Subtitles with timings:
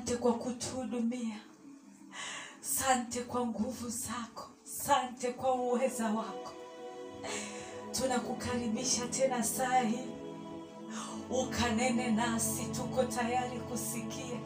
[0.00, 1.36] Asante kwa kutuhudumia.
[2.60, 4.48] sante kwa nguvu zako.
[4.64, 6.52] sante kwa uweza wako.
[7.92, 9.82] Tunakukaribisha tena saa
[11.30, 14.40] ukanene nasi, tuko tayari kusikia.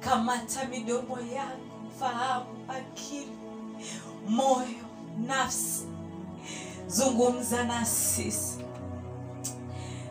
[0.00, 3.38] Kamata midomo yangu, fahamu, akili,
[4.28, 4.84] moyo,
[5.26, 5.86] nafsi,
[6.86, 8.58] zungumza na sisi.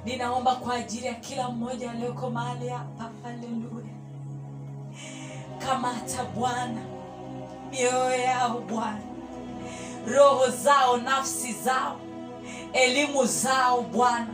[0.05, 3.11] Ninaomba kwa ajili ya kila mmoja aliyoko mahali hapa.
[3.24, 3.82] Haleluya!
[5.66, 6.82] Kamata Bwana
[7.72, 9.01] mioyo yao Bwana,
[10.07, 11.99] roho zao, nafsi zao,
[12.74, 14.28] elimu zao Bwana,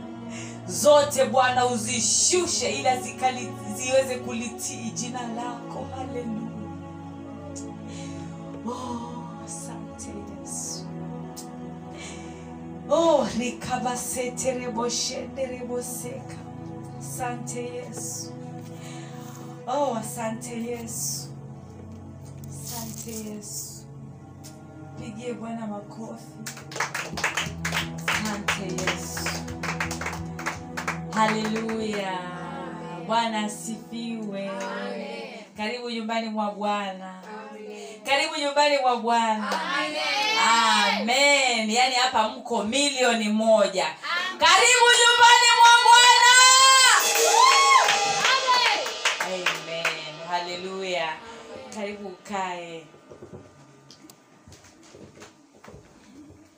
[0.66, 2.70] zote Bwana uzishushe,
[3.02, 5.86] zikali, ziweze kulitii jina lako.
[5.96, 6.50] Haleluya!
[8.66, 9.00] Oh,
[9.44, 10.10] asante
[10.40, 10.86] Yesu.
[12.90, 16.36] Oh, rikabasetereboshendereboseka.
[17.00, 18.32] Asante Yesu.
[19.72, 21.28] Oh, asante Yesu.
[22.50, 23.86] Asante Yesu.
[24.98, 26.24] Pigie Bwana makofi.
[28.06, 29.30] Asante Yesu.
[31.14, 32.18] Haleluya.
[33.06, 34.50] Bwana asifiwe.
[35.56, 37.14] Karibu nyumbani mwa Bwana.
[38.06, 39.50] Karibu nyumbani mwa Bwana.
[41.00, 41.70] Amen.
[41.70, 43.86] Yaani hapa mko milioni moja.
[44.38, 46.09] Karibu nyumbani mwa Bwana.
[50.90, 51.12] Haleluya.
[51.74, 52.86] Karibu ukae.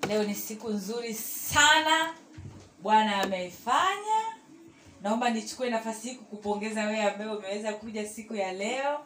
[0.09, 2.14] Leo ni siku nzuri sana
[2.83, 4.22] Bwana ameifanya.
[5.03, 9.01] Naomba nichukue nafasi hii kukupongeza wewe ambaye umeweza kuja siku ya leo.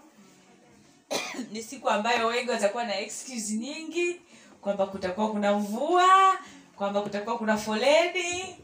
[1.53, 4.21] ni siku ambayo wengi watakuwa na excuse nyingi
[4.61, 6.39] kwamba kutakuwa kuna mvua,
[6.77, 8.57] kwamba kutakuwa kuna foleni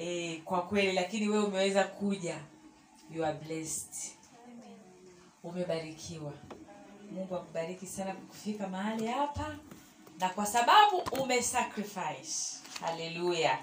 [0.00, 2.36] e, kwa kweli, lakini wewe umeweza kuja.
[3.14, 4.11] You are blessed.
[5.42, 6.32] Umebarikiwa.
[7.10, 9.56] Mungu akubariki sana kufika mahali hapa
[10.18, 12.58] na kwa sababu umesacrifice.
[12.80, 13.58] Haleluya.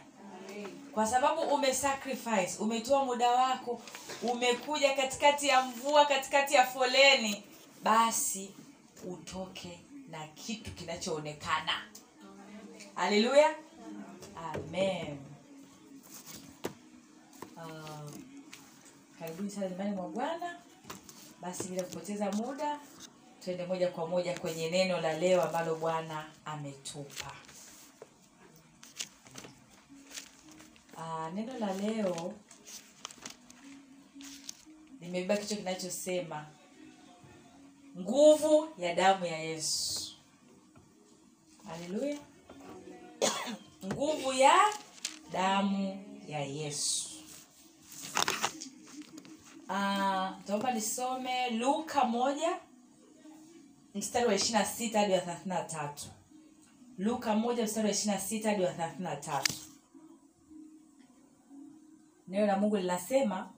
[0.94, 3.82] Kwa sababu umesacrifice, umetoa muda wako,
[4.24, 7.44] umekuja katikati ya mvua, katikati ya foleni,
[7.84, 8.52] basi
[9.08, 11.72] utoke na kitu kinachoonekana.
[12.96, 13.56] Haleluya.
[14.54, 15.18] Amen.
[17.58, 18.12] Uh,
[19.20, 20.56] karibuni sana nyumbani mwa Bwana.
[21.42, 22.80] Basi bila kupoteza muda,
[23.44, 27.32] tuende moja kwa moja kwenye neno la leo ambalo Bwana ametupa.
[30.98, 32.34] Aa, neno la leo
[35.02, 36.46] limebeba kichwa kinachosema
[38.00, 40.16] nguvu ya damu ya Yesu.
[41.68, 42.18] Haleluya!
[43.86, 44.56] nguvu ya
[45.32, 47.19] damu ya Yesu.
[49.70, 52.60] Ah, Taomba nisome Luka moja
[53.96, 56.06] mstari wa ishirini na sita hadi wa thelathini na tatu.
[56.98, 59.54] Luka moja mstari wa ishirini sita hadi wa thelathini na tatu.
[62.28, 63.50] Neno la Mungu linasema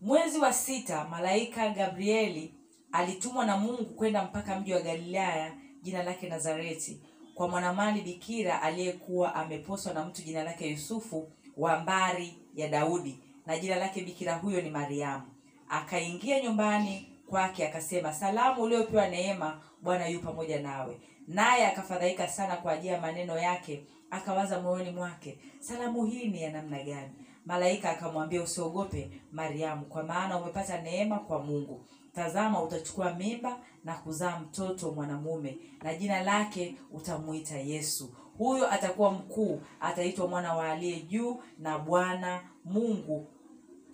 [0.00, 2.54] mwezi wa sita malaika Gabrieli
[2.92, 5.52] alitumwa na Mungu kwenda mpaka mji wa Galilaya
[5.82, 7.00] jina lake Nazareti,
[7.34, 13.58] kwa mwanamali bikira aliyekuwa ameposwa na mtu jina lake yusufu wa mbari ya daudi na
[13.58, 15.24] jina lake bikira huyo ni mariamu.
[15.68, 21.00] Akaingia nyumbani kwake akasema salamu uliopewa neema bwana yu pamoja nawe.
[21.28, 26.50] Naye akafadhaika sana kwa ajili ya maneno yake akawaza moyoni mwake salamu hii ni ya
[26.52, 27.10] namna gani?
[27.46, 31.84] Malaika akamwambia usiogope mariamu kwa maana umepata neema kwa mungu.
[32.14, 39.60] Tazama utachukua mimba na kuzaa mtoto mwanamume na jina lake utamuita yesu huyo atakuwa mkuu
[39.80, 43.26] ataitwa mwana wa aliye juu na bwana mungu.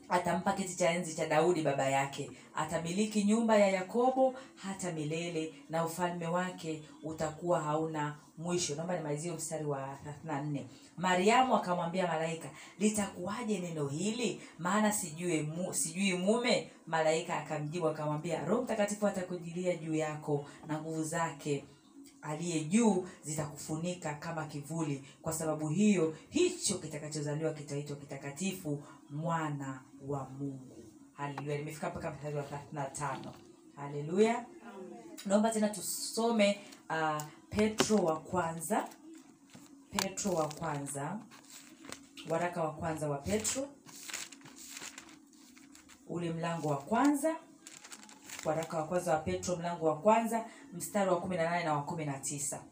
[0.09, 2.31] Atampa kiti cha enzi cha daudi baba yake.
[2.55, 8.75] Atamiliki nyumba ya yakobo hata milele na ufalme wake utakuwa hauna mwisho.
[8.75, 10.61] Naomba nimalizie mstari wa 34
[10.97, 14.41] mariamu akamwambia malaika litakuwaje neno hili?
[14.59, 16.71] Maana sijui, mu, sijui mume.
[16.87, 21.65] Malaika akamjibu akamwambia roho mtakatifu atakujilia juu yako na nguvu zake
[22.27, 25.05] aliye juu zitakufunika kama kivuli.
[25.23, 30.85] Kwa sababu hiyo hicho kitakachozaliwa kitaitwa kitakatifu mwana wa mungu.
[31.13, 32.43] Haleluya nimefika mpaka mstari wa
[32.75, 33.17] 35
[33.77, 34.45] haleluya
[35.27, 36.61] naomba tena tusome
[36.91, 38.89] uh, petro wa kwanza.
[39.91, 41.19] Petro wa kwanza.
[42.31, 43.69] Waraka wa kwanza wa petro.
[46.09, 47.37] Ule mlango wa kwanza.
[48.45, 50.45] Waraka wa kwanza wa petro mlango wa kwanza
[50.77, 52.63] mstari wa kumi na nane na wa kumi na tisa.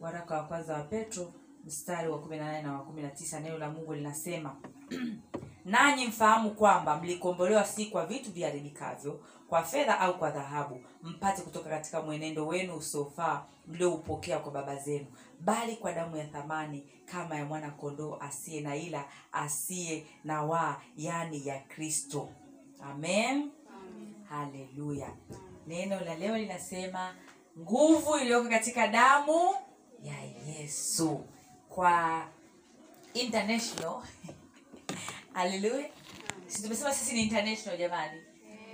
[0.00, 1.32] Waraka wa kwanza wa petro
[1.66, 3.40] mstari wa kumi na nane na wa kumi na tisa.
[3.40, 4.56] Neno la mungu linasema
[5.64, 11.70] nanyi mfahamu kwamba mlikombolewa si kwa vitu viharibikavyo kwa fedha au kwa dhahabu mpate kutoka
[11.70, 15.06] katika mwenendo wenu usiofaa mlioupokea kwa baba zenu
[15.40, 20.76] bali kwa damu ya thamani kama ya mwana kondoo asiye na ila asiye na waa
[20.96, 22.28] yaani ya kristo.
[22.82, 23.50] Amen.
[24.28, 25.08] Haleluya.
[25.66, 27.14] Neno la leo linasema
[27.58, 29.54] nguvu iliyoko katika damu
[30.02, 31.24] ya yesu.
[31.68, 32.26] Kwa
[33.14, 34.02] international
[35.32, 35.88] haleluya
[36.46, 38.20] si tumesema sisi ni international jamani.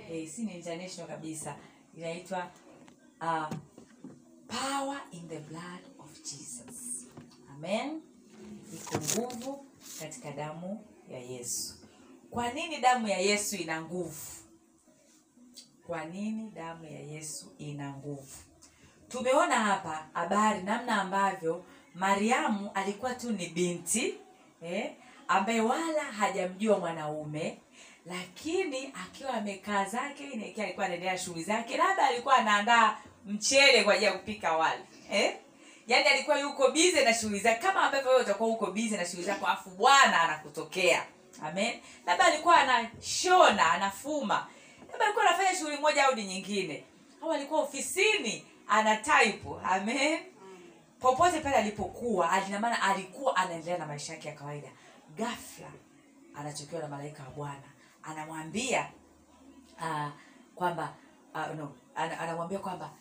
[0.07, 1.55] Hey, si ni international kabisa.
[1.97, 2.51] Inaitwa
[3.21, 3.49] uh,
[4.47, 7.05] power in the blood of jesus.
[7.49, 8.01] Amen.
[8.73, 9.65] Iko nguvu
[9.99, 11.73] katika damu ya yesu.
[12.29, 14.31] Kwa nini damu ya yesu ina nguvu?
[15.87, 18.37] Kwa nini damu ya yesu ina nguvu
[19.09, 24.13] tumeona hapa habari namna ambavyo mariamu alikuwa tu ni binti
[24.61, 24.91] eh,
[25.27, 27.57] ambaye wala hajamjua mwanaume
[28.05, 34.13] lakini akiwa amekaa zake alikuwa anaendelea shughuli zake labda alikuwa anaandaa mchele kwa ajili ya
[34.13, 35.37] kupika wali eh?
[35.87, 39.23] yaani alikuwa yuko bize na shughuli zake kama ambavyo wewe utakuwa uko bize na shughuli
[39.23, 41.05] zako afu bwana anakutokea.
[41.43, 41.79] Amen.
[42.05, 44.47] Labda alikuwa anashona anafuma.
[44.91, 46.83] Labda alikuwa anafanya shughuli moja au nyingine.
[47.21, 49.41] Au alikuwa ofisini ana type.
[49.63, 50.19] Amen.
[50.99, 54.67] Popote pale alipokuwa alina maana alikuwa anaendelea na maisha yake ya kawaida.
[55.17, 55.71] Ghafla
[56.35, 57.63] anachokiwa na malaika wa bwana.
[58.03, 58.89] Anamwambia
[59.79, 60.07] uh,
[60.55, 60.93] kwamba
[61.33, 62.91] uh, no, anamwambia kwamba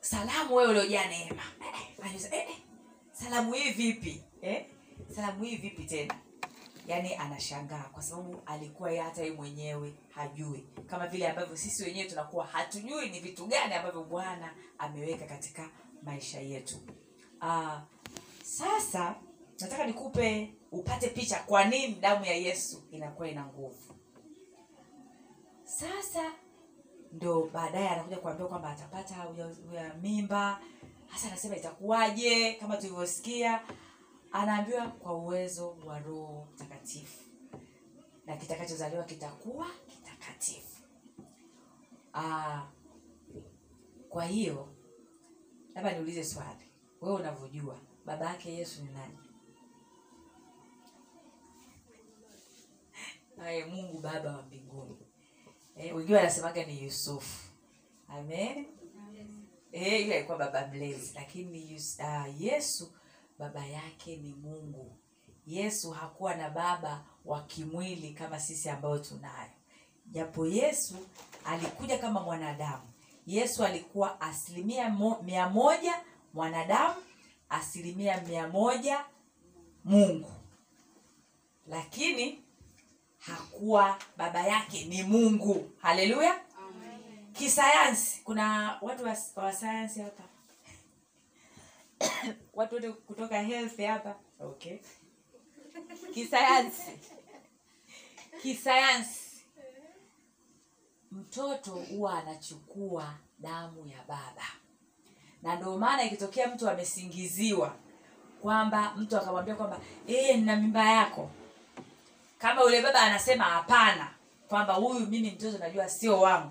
[0.00, 1.42] salamu wewe uliojaa neema.
[1.60, 2.56] Eh, eh, eh, eh,
[3.12, 4.24] salamu hii vipi?
[4.42, 4.66] Eh?
[5.14, 6.14] salamu hii vipi tena
[6.88, 10.66] yaani anashangaa kwa sababu alikuwa yeye hata yeye mwenyewe hajui.
[10.86, 15.70] Kama vile ambavyo sisi wenyewe tunakuwa hatujui ni vitu gani ambavyo bwana ameweka katika
[16.02, 16.76] maisha yetu.
[17.42, 17.78] Uh,
[18.42, 19.14] sasa
[19.60, 23.94] nataka nikupe upate picha kwa nini damu ya yesu inakuwa ina nguvu.
[25.64, 26.32] Sasa
[27.12, 29.46] ndo baadaye anakuja kuambia kwamba atapata uja
[30.02, 30.60] mimba.
[31.06, 32.52] Hasa anasema itakuwaje?
[32.52, 33.60] Kama tulivyosikia
[34.32, 37.22] anaambiwa kwa uwezo wa roho mtakatifu.
[38.26, 40.82] Na kitakachozaliwa kitakuwa kitakatifu.
[42.14, 42.66] Aa,
[44.08, 44.68] kwa hiyo
[45.74, 46.64] labda niulize swali.
[47.00, 49.18] Wewe unavyojua baba yake yesu ni nani?
[53.36, 54.96] Naye mungu baba wa mbinguni.
[55.76, 57.48] Eh, wengine wanasemaga ni yusufu.
[58.08, 58.66] Amen.
[59.72, 61.12] Eh, alikuwa baba mlezi.
[61.14, 62.92] Lakini Yus, uh, yesu
[63.38, 64.96] baba yake ni mungu.
[65.46, 69.50] Yesu hakuwa na baba wa kimwili kama sisi ambao tunayo.
[70.06, 70.94] Japo yesu
[71.44, 72.82] alikuja kama mwanadamu.
[73.26, 76.00] Yesu alikuwa asilimia mo, mia moja
[76.34, 76.94] mwanadamu
[77.48, 79.04] asilimia mia moja
[79.84, 80.32] mungu.
[81.68, 82.42] Lakini
[83.18, 85.70] hakuwa baba yake ni mungu.
[85.82, 86.40] Haleluya
[87.32, 88.20] kisayansi.
[88.24, 90.22] Kuna watu wa, wa sayansi hapa
[92.54, 94.14] watu wote kutoka health hapa.
[94.40, 94.78] Okay.
[96.14, 96.92] Kisayansi.
[98.42, 99.28] Kisayansi.
[101.12, 104.44] Mtoto huwa anachukua damu ya baba.
[105.42, 107.74] Na ndio maana ikitokea mtu amesingiziwa
[108.42, 111.30] kwamba mtu akamwambia kwamba ee, nina mimba yako.
[112.38, 114.10] Kama yule baba anasema hapana
[114.48, 116.50] kwamba huyu mimi mtoto najua sio wangu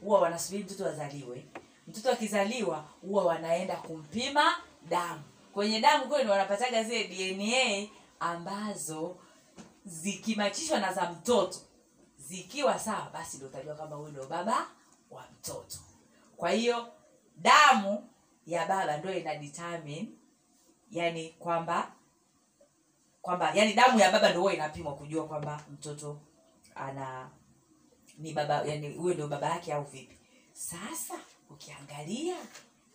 [0.00, 1.46] huwa wanasubiri mtoto azaliwe.
[1.88, 4.54] Mtoto akizaliwa huwa wanaenda kumpima
[4.88, 5.22] damu.
[5.54, 7.88] Kwenye damu ndo wanapataga zile dna
[8.20, 9.16] ambazo
[9.84, 11.58] zikimachishwa na za mtoto
[12.18, 14.66] zikiwa sawa basi ndio utajua kama huyu ndio baba
[15.10, 15.78] wa mtoto.
[16.36, 16.92] Kwa hiyo
[17.36, 18.08] damu
[18.46, 20.08] ya baba ndo ina determine
[20.90, 21.92] yani kwamba
[23.22, 26.20] kwamba yani damu ya baba ndio inapimwa kujua kwamba mtoto
[26.74, 27.30] ana
[28.18, 30.18] ni baba yani huyo ndio baba yake au vipi.
[30.52, 31.14] Sasa
[31.50, 32.36] ukiangalia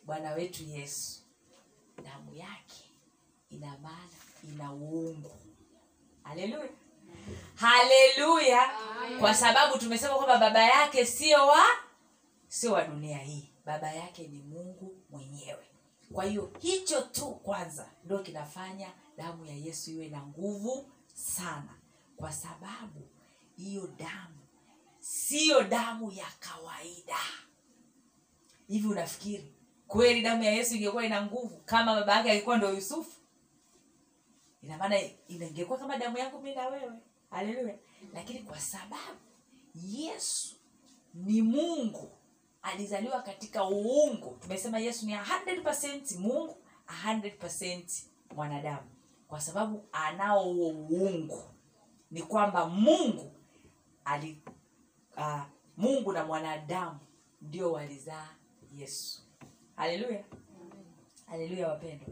[0.04, 1.22] bwana wetu yesu
[2.04, 2.84] damu yake
[3.50, 5.32] ina maana ina uungu.
[6.24, 6.70] Haleluya
[7.56, 8.70] haleluya
[9.20, 11.64] kwa sababu tumesema kwamba baba yake sio wa
[12.48, 13.50] sio wa dunia hii.
[13.66, 15.66] Baba yake ni mungu mwenyewe.
[16.14, 21.78] Kwa hiyo hicho tu kwanza ndio kinafanya damu ya yesu iwe na nguvu sana.
[22.18, 23.08] Kwa sababu
[23.58, 24.38] hiyo damu
[25.00, 27.18] siyo damu ya kawaida.
[28.68, 29.54] Hivi unafikiri
[29.88, 33.12] kweli damu ya yesu ingekuwa ina nguvu kama baba yake alikuwa ndo yusufu?
[34.62, 34.96] Ina maana
[35.28, 36.94] ingekuwa kama damu yangu mimi na wewe.
[37.30, 37.76] Haleluya.
[38.14, 39.20] Lakini kwa sababu
[39.76, 40.56] yesu
[41.14, 42.12] ni mungu
[42.62, 44.38] alizaliwa katika uungu.
[44.42, 46.58] Tumesema yesu ni 100% mungu
[47.06, 48.04] 100%
[48.36, 48.90] mwanadamu.
[49.28, 51.44] Kwa sababu anao huo uungu.
[52.12, 53.32] Ni kwamba mungu
[54.06, 54.42] ali
[55.18, 55.42] uh,
[55.78, 57.00] mungu na mwanadamu
[57.42, 58.30] ndio walizaa
[58.76, 59.22] yesu
[59.78, 60.24] haleluya.
[61.26, 62.08] Haleluya wapendwa.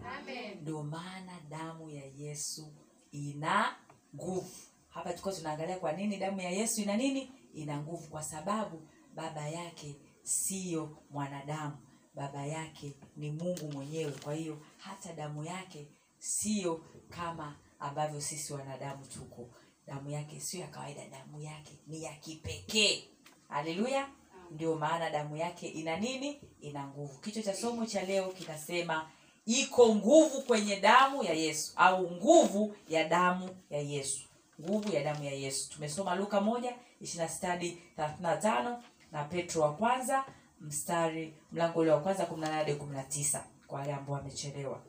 [0.62, 2.74] Ndio maana damu ya yesu
[3.12, 3.76] ina
[4.16, 4.52] nguvu.
[4.90, 7.32] Hapa tulikuwa tunaangalia kwa nini damu ya yesu ina nini?
[7.54, 8.08] Ina nguvu.
[8.08, 8.82] Kwa sababu
[9.16, 11.78] baba yake siyo mwanadamu.
[12.16, 14.12] Baba yake ni mungu mwenyewe.
[14.12, 15.88] Kwa hiyo hata damu yake
[16.20, 19.50] siyo kama ambavyo sisi wanadamu tuko.
[19.88, 21.08] Damu yake sio ya kawaida.
[21.10, 23.04] Damu yake ni ya kipekee.
[23.50, 24.10] Haleluya.
[24.52, 27.18] Ndio maana damu yake ina nini ina nguvu.
[27.20, 29.10] Kichwa cha somo cha leo kinasema
[29.46, 34.22] iko nguvu kwenye damu ya yesu au nguvu ya damu ya yesu.
[34.62, 35.70] Nguvu ya damu ya yesu.
[35.74, 40.26] Tumesoma luka moja ishirina stadi thelathina tano na petro wa kwanza
[40.62, 44.82] mstari mlango ule wa kwanza kumi na kumi na tisa kwa wale ambao wamechelewa.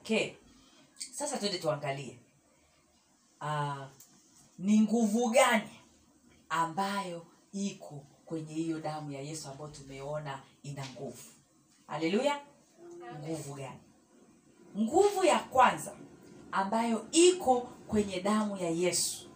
[0.00, 0.32] Okay.
[1.12, 2.18] Sasa twende tuangalie.
[3.40, 3.84] Uh,
[4.58, 5.70] ni nguvu gani
[6.48, 11.22] ambayo iko kwenye hiyo damu ya yesu ambayo tumeona ina nguvu.
[11.86, 12.40] Haleluya.
[13.22, 13.80] Nguvu gani?
[14.78, 15.92] Nguvu ya kwanza
[16.52, 19.26] ambayo iko kwenye damu ya yesu.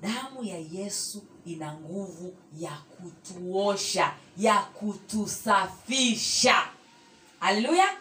[0.00, 6.54] Damu ya yesu ina nguvu ya kutuosha ya kutusafisha.
[7.40, 7.96] Haleluya.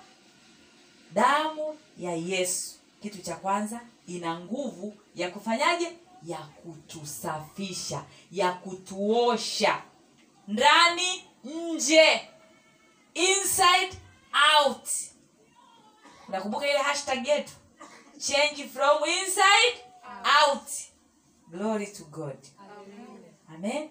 [1.13, 5.91] Damu ya yesu kitu cha kwanza ina nguvu ya kufanyaje?
[6.26, 9.82] Ya kutusafisha ya kutuosha
[10.50, 12.30] ndani nje
[13.14, 13.97] inside
[14.58, 14.89] out.
[16.28, 17.54] Nakumbuka ile hashtag yetu
[18.20, 19.78] change from inside
[20.47, 20.70] out.
[21.52, 22.38] Glory to god.
[23.56, 23.89] Amen.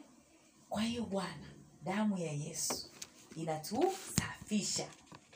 [0.68, 1.46] Kwa hiyo bwana
[1.82, 2.90] damu ya yesu
[3.36, 4.86] inatusafisha.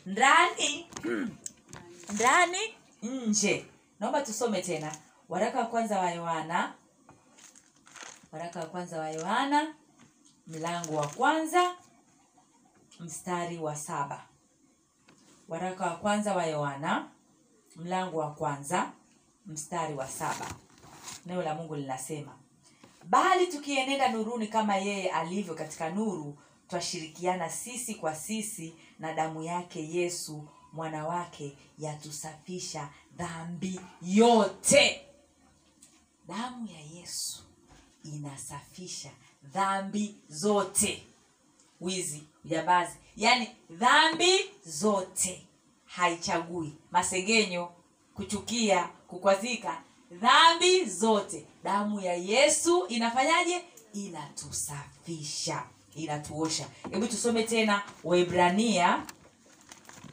[0.06, 0.86] Ndani
[2.14, 2.58] ndani
[3.02, 3.66] nje.
[4.00, 4.96] Naomba tusome tena.
[5.28, 6.74] Waraka wa kwanza wa yohana.
[8.32, 9.74] Waraka wa kwanza wa yohana
[10.52, 11.74] mlango wa kwanza
[13.00, 14.24] mstari wa saba.
[15.48, 17.08] Waraka wa kwanza wa yohana.
[17.76, 18.92] Mlango wa kwanza
[19.46, 20.46] mstari wa saba.
[21.26, 22.38] Neno la mungu linasema
[23.04, 26.38] bali tukienenda nuruni kama yeye alivyo katika nuru
[26.68, 35.06] twashirikiana sisi kwa sisi na damu yake yesu mwana wake yatusafisha dhambi yote.
[36.28, 37.42] Damu ya yesu
[38.04, 39.10] inasafisha
[39.44, 41.02] dhambi zote.
[41.80, 42.92] Wizi ujambazi.
[43.16, 45.46] Yaani dhambi zote.
[45.86, 46.72] Haichagui.
[46.90, 47.72] Masengenyo
[48.14, 49.82] kuchukia kukwazika.
[50.10, 51.46] Dhambi zote.
[51.64, 53.62] Damu ya yesu inafanyaje?
[53.94, 55.62] Inatusafisha.
[55.94, 56.68] Inatuosha.
[56.90, 59.06] Hebu tusome tena waibrania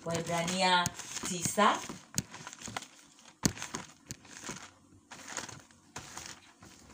[0.06, 0.88] waibrania
[1.30, 1.78] tisa.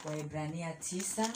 [0.05, 1.29] Waibrania tisa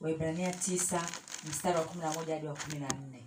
[0.00, 1.02] waibrania tisa
[1.48, 3.22] mstari wa kumi na moja hadi wa kumi na nne.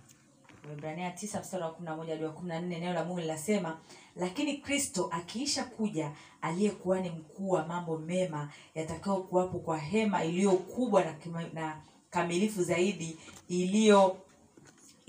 [0.68, 3.20] Waibrania tisa mstari wa kumi na moja hadi wa kumi na nne neno la mungu
[3.20, 3.78] linasema
[4.16, 6.12] lakini kristo akiisha kuja
[6.42, 11.14] aliyekuwa ni mkuu wa mambo mema yatakayokuwapo kwa hema iliyo kubwa na,
[11.54, 13.18] na kamilifu zaidi
[13.48, 14.16] iliyo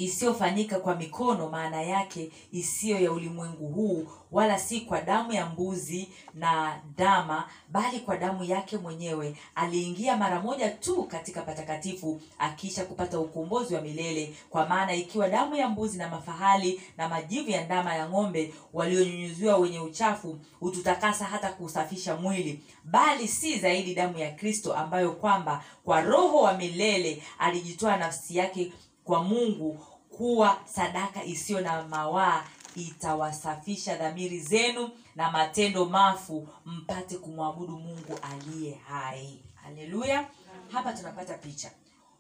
[0.04, 6.10] isiyofanyika kwa mikono maana yake isiyo ya ulimwengu huu wala si kwa damu ya mbuzi
[6.34, 9.36] na dama bali kwa damu yake mwenyewe.
[9.56, 14.36] Aliingia mara moja tu katika patakatifu akiisha kupata ukombozi wa milele.
[14.50, 19.58] Kwa maana ikiwa damu ya mbuzi na mafahali na majivu ya ndama ya ng'ombe walionyunyuziwa
[19.58, 22.60] wenye uchafu hututakasa hata kusafisha mwili.
[22.84, 28.74] Bali si zaidi damu ya kristo ambayo kwamba kwa roho wa milele alijitoa nafsi yake
[29.04, 29.80] kwa mungu
[30.18, 32.44] kuwa sadaka isiyo na mawaa
[32.76, 39.44] itawasafisha dhamiri zenu na matendo mafu mpate kumwabudu mungu aliye hai.
[39.56, 40.28] Haleluya.
[40.72, 41.72] Hapa tunapata picha.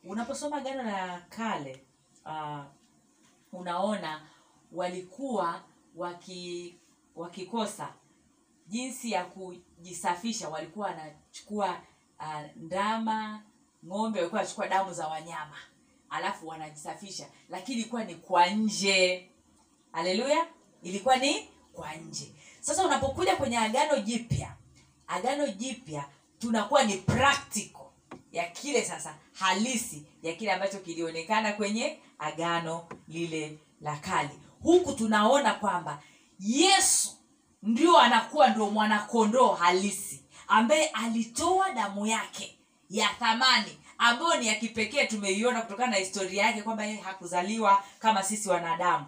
[0.03, 1.83] Unaposoma gano la kale
[2.25, 2.59] uh,
[3.53, 4.21] unaona
[4.71, 5.61] walikuwa
[5.95, 6.75] waki
[7.15, 7.93] wakikosa
[8.67, 10.49] jinsi ya kujisafisha.
[10.49, 11.69] Walikuwa wanachukua
[12.19, 13.41] uh, ndama
[13.85, 15.57] ng'ombe walikuwa wanachukua damu za wanyama
[16.11, 17.25] alafu wanajisafisha.
[17.49, 19.29] Lakini ilikuwa ni kwa nje.
[19.91, 20.45] Haleluya.
[20.83, 22.31] Ilikuwa ni kwa nje.
[22.61, 24.55] Sasa unapokuja kwenye agano jipya
[25.11, 26.05] agano jipya
[26.39, 27.85] tunakuwa ni practical
[28.31, 34.29] ya kile sasa halisi ya kile ambacho kilionekana kwenye agano lile la kale.
[34.63, 36.01] Huku tunaona kwamba
[36.39, 37.09] yesu
[37.63, 42.57] ndio anakuwa ndio mwanakondoo halisi ambaye alitoa damu yake
[42.89, 48.23] ya thamani ambayo ni ya kipekee tumeiona kutokana na historia yake kwamba yeye hakuzaliwa kama
[48.23, 49.05] sisi wanadamu.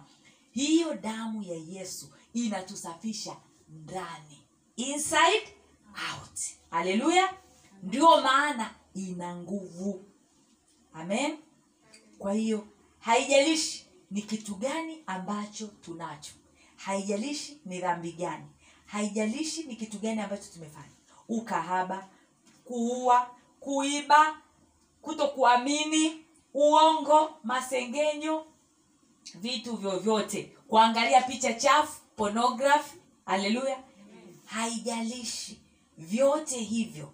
[0.52, 3.36] Hiyo damu ya yesu inatusafisha
[3.68, 4.40] ndani.
[4.76, 5.48] Inside
[5.94, 6.40] out.
[6.70, 7.34] Haleluya
[7.82, 10.04] ndio maana ina nguvu.
[10.92, 11.38] Amen.
[12.18, 12.66] Kwa hiyo
[12.98, 16.32] haijalishi ni kitu gani ambacho tunacho.
[16.76, 18.46] Haijalishi ni dhambi gani.
[18.86, 20.94] Haijalishi ni kitu gani ambacho tumefanya.
[21.28, 22.08] Ukahaba
[22.64, 23.30] kuua
[23.60, 24.38] kuiba
[25.04, 26.24] kuto kuamini
[26.54, 28.46] uongo masengenyo
[29.34, 30.42] vitu vyovyote.
[30.68, 33.82] Kuangalia picha chafu pornography haleluya
[34.44, 35.60] haijalishi.
[35.98, 37.12] Vyote hivyo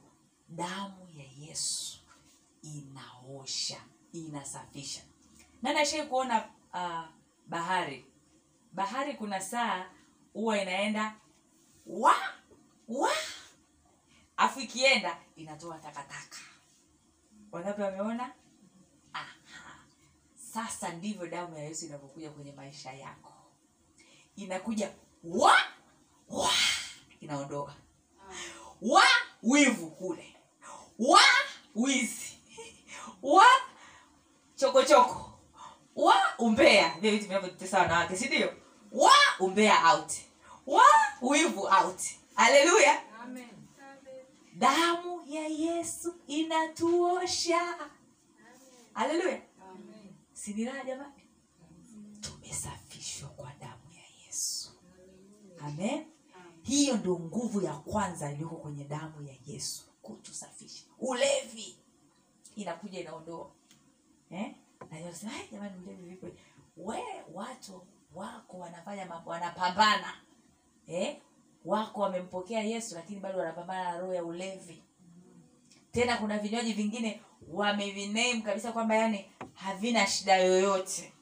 [0.48, 1.98] damu ya yesu
[2.62, 3.80] inaosha
[4.12, 5.00] inasafisha.
[5.62, 7.04] Nani ashai kuona uh,
[7.46, 8.04] bahari?
[8.72, 9.86] Bahari kuna saa
[10.32, 11.14] huwa inaenda
[11.86, 12.14] wa
[12.88, 13.10] wa.
[14.36, 16.36] Afu ikienda inatoa takataka
[17.52, 18.32] wangapi wameona
[19.12, 19.26] Aha.
[20.52, 23.32] sasa ndivyo damu ya yesu inavyokuja kwenye maisha yako.
[24.36, 24.90] Inakuja
[25.24, 25.56] wa
[26.28, 26.50] wa
[27.20, 27.74] inaondoa
[28.82, 29.04] wa
[29.42, 30.36] wivu kule.
[30.98, 31.20] Wa
[31.74, 32.38] wizi.
[33.22, 33.44] Wa
[34.56, 35.38] chokochoko.
[35.96, 36.94] Wa umbea.
[37.00, 38.54] Vile vitu vinavyotesa wanawake si ndio?
[38.92, 40.12] Wa umbea out.
[40.66, 40.82] Wa
[41.22, 42.00] wivu out.
[42.34, 43.02] Haleluya
[44.60, 47.90] damu ya yesu inatuosha.
[48.92, 49.42] Haleluya.
[50.32, 51.12] Sinilaa jamani?
[52.20, 54.70] Tumesafishwa kwa damu ya yesu.
[55.60, 56.06] Amen.
[56.62, 60.84] Hiyo ndio nguvu ya kwanza iliyoko kwenye damu ya yesu kutusafisha.
[60.98, 61.76] Ulevi.
[62.56, 63.50] Inakuja inaondoa.
[64.30, 64.54] Eh?
[64.90, 66.26] na yeye anasema, "Ai, jamani ulevi vipi?
[66.76, 67.02] We
[67.34, 70.14] watu wako wanafanya mambo wanapambana.
[70.86, 71.20] Eh?
[71.64, 74.82] Wako wamempokea yesu lakini bado wanapambana na roho ya ulevi.
[75.92, 77.20] Tena kuna vinywaji vingine
[77.52, 81.12] wameviname kabisa kwamba yani havina shida yoyote.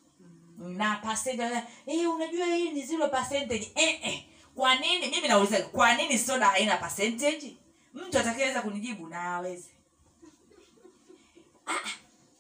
[0.59, 3.73] Na percentage eh, unajua hii ni zero percentage.
[3.75, 4.25] Eh, eh.
[4.55, 5.07] kwa nini?
[5.07, 7.57] Mimi nauliza kwa nini soda haina percentage?
[7.95, 9.69] Mtu atakayeweza kunijibu na aweze
[11.67, 11.89] ah,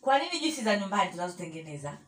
[0.00, 1.98] kwa nini juisi za nyumbani tunazotengeneza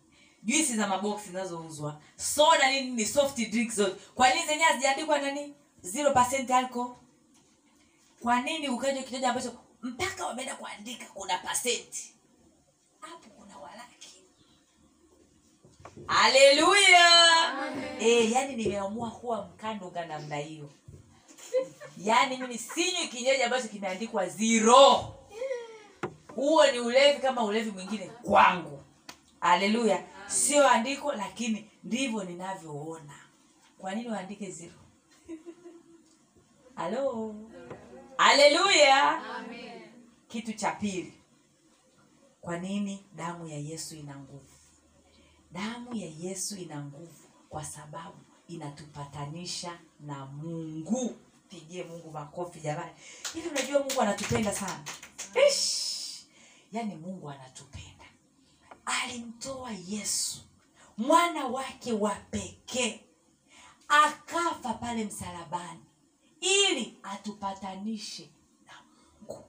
[0.43, 5.55] juisi za maboksi zinazouzwa soda nini ni soft drinks zote kwa nini zenyewe hazijaandikwa nani
[5.83, 6.97] zero percent alcohol.
[8.21, 9.53] Kwa nini ukaja kinywaji ambacho
[9.83, 12.15] mpaka wameenda kuandika kuna pasenti
[13.01, 14.25] hapo kuna walaki.
[16.07, 17.09] Haleluya
[18.01, 20.71] e, yani nimeamua kuwa mkanduga namna hiyo.
[21.99, 25.15] Yaani mimi sinywi kinywaji ambacho kimeandikwa zero.
[26.35, 28.83] Huo ni ulevi kama ulevi mwingine kwangu.
[29.41, 33.15] Haleluya sio andiko lakini ndivyo ninavyoona.
[33.79, 34.73] Kwa nini waandike zero
[36.81, 37.35] halo
[38.17, 39.23] haleluya
[40.29, 41.13] kitu cha pili.
[42.41, 44.55] Kwa nini damu ya yesu ina nguvu?
[45.53, 48.17] Damu ya yesu ina nguvu kwa sababu
[48.49, 51.17] inatupatanisha na mungu.
[51.49, 52.93] Pigie mungu makofi jamani.
[53.35, 54.85] Hivi unajua mungu anatupenda sana.
[55.49, 56.27] Ish!
[56.73, 58.05] yaani mungu anatupenda.
[58.85, 60.41] Alimtoa yesu
[60.99, 63.01] mwana wake wa pekee
[63.89, 65.81] akafa pale msalabani
[66.41, 68.31] ili atupatanishe
[68.67, 68.73] na
[69.21, 69.45] mungu.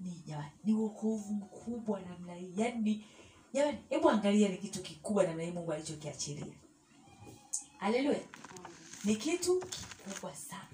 [0.00, 2.52] Ni jamani ni wokovu mkubwa namna hii.
[2.56, 3.04] Yaani
[3.52, 6.46] jamani hebu angalia ni kitu kikubwa namna hii mungu alichokiachilia.
[7.78, 8.20] Haleluya
[9.04, 10.64] ni kitu kikubwa sana.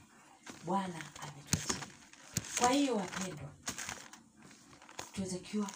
[0.64, 1.86] Bwana ametuachilia
[2.58, 3.48] kwa hiyo wapendwa
[5.12, 5.70] tunatakiwa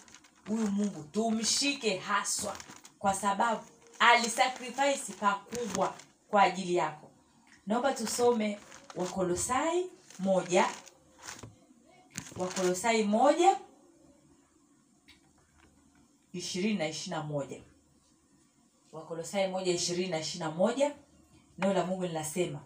[0.47, 2.57] huyu mungu tumshike haswa
[2.99, 3.61] kwa sababu
[3.99, 5.95] alisakrifisi pakubwa
[6.27, 7.11] kwa ajili yako.
[7.67, 8.59] Naomba tusome
[8.95, 9.85] wakolosai
[10.19, 10.65] moja.
[12.37, 13.57] Wakolosai moja.
[16.33, 17.61] Ishirini na ishirini na moja.
[18.91, 20.95] Wakolosai moja ishirini na ishirini na moja.
[21.57, 22.59] Neno la mungu linasema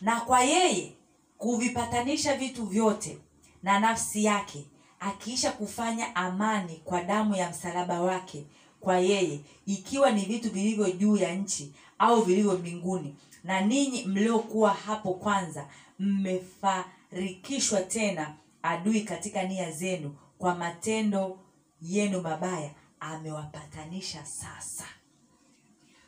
[0.00, 0.92] na kwa yeye
[1.38, 3.18] kuvipatanisha vitu vyote
[3.62, 4.64] na nafsi yake
[5.00, 8.44] akiisha kufanya amani kwa damu ya msalaba wake
[8.80, 14.70] kwa yeye ikiwa ni vitu vilivyo juu ya nchi au vilivyo mbinguni na ninyi mliokuwa
[14.74, 15.68] hapo kwanza
[15.98, 21.38] mmefarikishwa tena adui katika nia zenu kwa matendo
[21.80, 24.84] yenu mabaya amewapatanisha sasa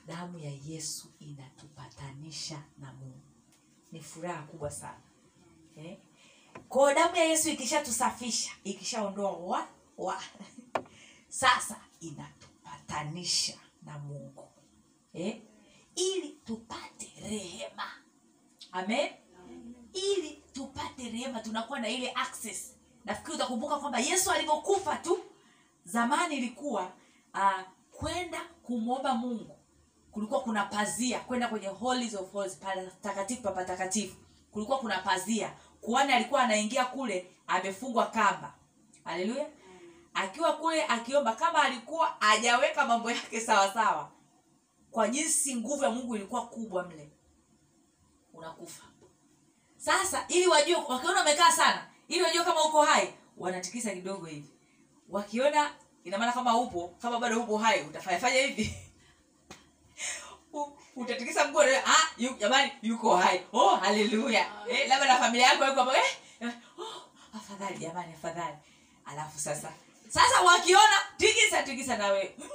[0.07, 3.21] damu ya yesu inatupatanisha na mungu
[3.93, 5.01] ni furaha kubwa sana
[5.77, 5.99] eh?
[6.69, 9.69] kwao damu ya yesu ikishatusafisha ikishaondoa wa
[9.99, 10.23] wa
[11.29, 14.49] sasa inatupatanisha na mungu
[15.15, 15.41] eh?
[15.97, 17.83] Ili tupate rehema.
[18.73, 19.11] Amen?
[19.93, 22.77] Ili tupate rehema tunakuwa na ile access.
[23.05, 25.19] Nafikiri utakumbuka kwamba yesu alivyokufa tu
[25.85, 26.93] zamani ilikuwa
[27.35, 27.61] uh,
[27.93, 29.57] kwenda kumwomba mungu
[30.13, 34.17] kulikuwa kuna pazia kwenda kwenye holies of holies patakatifu pa patakatifu.
[34.53, 35.53] Kulikuwa kuna pazia.
[35.81, 38.55] Kuhani alikuwa anaingia kule amefungwa kamba.
[39.05, 39.47] Haleluya
[40.15, 44.11] akiwa kule akiomba kama alikuwa hajaweka mambo yake sawa sawa
[44.97, 47.11] kwa jinsi nguvu ya mungu ilikuwa kubwa mle.
[48.35, 48.83] Unakufa.
[49.77, 54.51] Sasa ili wajue wakiona umekaa sana ili wajue kama uko hai wanatikisa kidogo hivi.
[55.09, 55.75] Wakiona
[56.05, 58.75] ina maana kama upo kama bado upo hai utafanyafanya hivi.
[60.97, 63.47] Utatikisa mguu ah yu, jamani yuko hai.
[63.53, 64.47] Oh haleluya.
[64.69, 67.03] Eh, labda na familia yako yuko eh, eh, oh,
[67.37, 68.57] afadhali jamani afadhali.
[69.05, 69.73] Alafu sasa
[70.09, 72.35] sasa wakiona tikisa tikisa nawe.
[72.39, 72.49] Mm,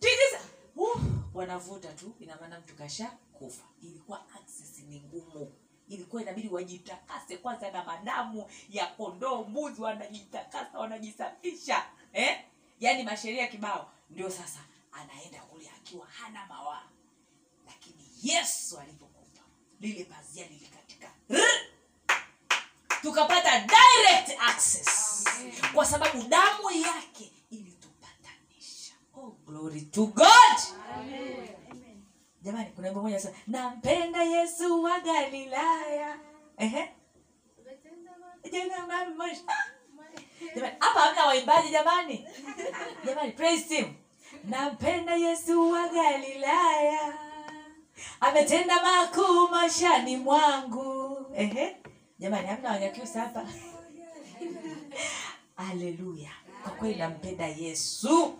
[0.00, 0.40] tikisa
[0.78, 1.00] uh,
[1.34, 3.62] wanavuta tu ina maana mtu kasha kufa.
[3.82, 5.52] Ilikuwa access ni ngumu.
[5.88, 12.44] Ilikuwa inabidi wajitakase kwanza na madamu ya kondoo mbuzi wanajitakasa wanajisafisha eh?
[12.80, 13.90] yaani masheria kibao.
[14.10, 14.60] Ndio sasa
[14.92, 16.82] anaenda kule akiwa hana mawaa
[17.66, 19.42] lakini yesu alipokufa
[19.80, 21.10] lile pazia lilikatika.
[23.02, 25.24] Tukapata direct access.
[25.74, 27.32] Kwa sababu damu yake
[29.46, 30.58] glory to god.
[32.42, 33.36] Jamani kuna wimbo moja sana.
[33.46, 36.18] Nampenda yesu wa galilaya.
[36.58, 36.90] Ehe.
[40.78, 42.26] Hapa hamna waimbaji jamani.
[43.06, 43.94] Jamani praise team
[44.44, 47.14] nampenda yesu wa galilaya.
[48.20, 51.26] Ametenda makuu mashani mwangu.
[51.36, 51.76] Ehe.
[52.18, 53.46] jamani hamna wanyakyusa hapa.
[55.56, 56.30] Haleluya
[56.62, 58.38] kwa kweli nampenda yesu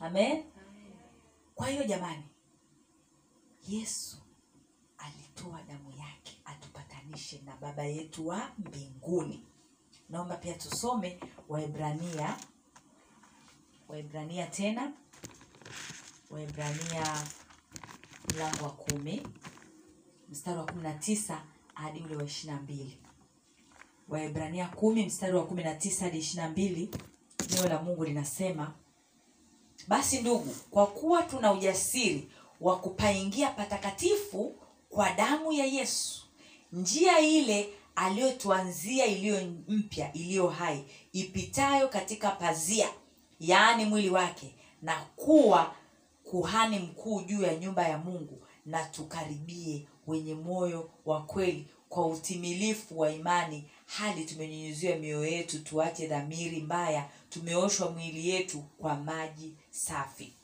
[0.00, 0.44] amen.
[1.54, 2.22] Kwa hiyo jamani
[3.68, 4.16] yesu
[4.98, 9.44] alitoa damu yake atupatanishe na baba yetu wa mbinguni.
[10.08, 12.36] Naomba pia tusome waebrania.
[13.88, 14.92] Waebrania tena.
[16.30, 17.26] Waebrania
[18.34, 19.22] mlango wa kumi
[20.30, 21.42] mstari wa kumi na tisa
[21.74, 22.98] hadi ule wa ishirini na mbili.
[24.08, 26.90] Waebrania kumi mstari wa kumi na tisa hadi ishirini na mbili
[27.50, 28.74] neno la mungu linasema
[29.88, 32.28] basi ndugu kwa kuwa tuna ujasiri
[32.60, 34.54] wa kupaingia patakatifu
[34.90, 36.22] kwa damu ya yesu
[36.72, 42.88] njia ile aliyotuanzia iliyo mpya iliyo hai ipitayo katika pazia
[43.40, 45.74] yaani mwili wake na kuwa
[46.24, 52.98] kuhani mkuu juu ya nyumba ya mungu na tukaribie wenye moyo wa kweli kwa utimilifu
[53.00, 60.34] wa imani hadi tumenyunyuziwa mioyo yetu tuache dhamiri mbaya tumeoshwa mwili yetu kwa maji safi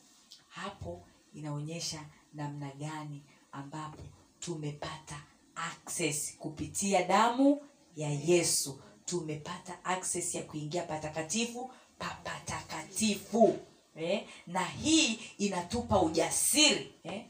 [0.48, 1.04] hapo
[1.34, 2.04] inaonyesha
[2.34, 3.22] namna gani
[3.52, 4.02] ambapo
[4.40, 5.22] tumepata
[5.54, 7.60] access kupitia damu
[7.96, 13.58] ya yesu tumepata access ya kuingia patakatifu papatakatifu
[13.96, 14.26] eh?
[14.46, 17.26] na hii inatupa ujasiri eh?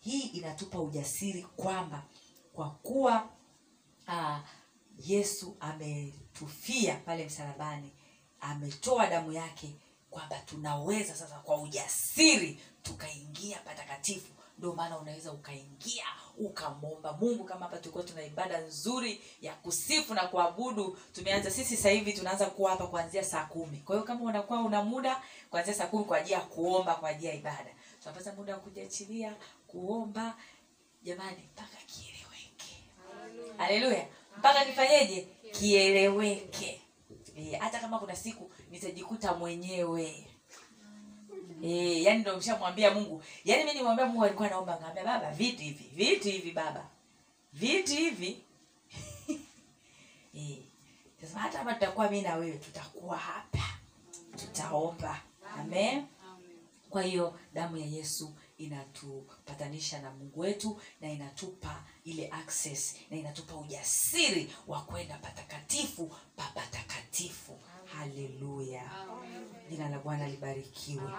[0.00, 2.02] hii inatupa ujasiri kwamba
[2.52, 3.28] kwa kuwa
[4.08, 4.38] uh,
[5.04, 7.90] yesu ametufia pale msalabani
[8.40, 9.74] ametoa damu yake
[10.10, 14.32] kwamba tunaweza sasa kwa ujasiri tukaingia patakatifu.
[14.58, 16.04] Ndio maana unaweza ukaingia
[16.38, 17.44] ukamwomba mungu.
[17.44, 22.46] Kama hapa tulikuwa tuna ibada nzuri ya kusifu na kuabudu tumeanza sisi sasa hivi tunaanza
[22.46, 23.78] kuwa hapa kuanzia saa kumi.
[23.78, 27.26] Kwa hiyo kama unakuwa una muda kuanzia saa kumi kwa ajili ya kuomba kwa ajili
[27.26, 27.70] ya ibada.
[28.02, 29.36] Tunapata muda wa kujiachilia
[29.66, 30.34] kuomba.
[31.02, 32.84] Jamani mpaka kieleweke.
[33.56, 34.06] Haleluya.
[34.38, 36.80] Mpaka kifanyeje kieleweke
[37.38, 40.26] Eh, hata kama kuna siku nitajikuta mwenyewe.
[41.62, 43.22] Eh, yani ndio mshamwambia mungu.
[43.44, 46.86] Yani mi nimwambia mungu alikuwa naomba ngambia, baba vitu hivi vitu hivi baba.
[47.52, 48.38] Vitu hivi.
[50.34, 50.58] Eh,
[51.20, 53.64] sasa hata kama tutakuwa mi na wewe tutakuwa hapa.
[54.36, 55.20] Tutaomba.
[55.58, 56.04] Amen.
[56.90, 63.54] Kwa hiyo damu ya yesu inatupatanisha na mungu wetu na inatupa ile access na inatupa
[63.56, 67.58] ujasiri wa kwenda patakatifu pa patakatifu.
[67.98, 68.90] Haleluya
[69.70, 71.10] jina la bwana libarikiwe.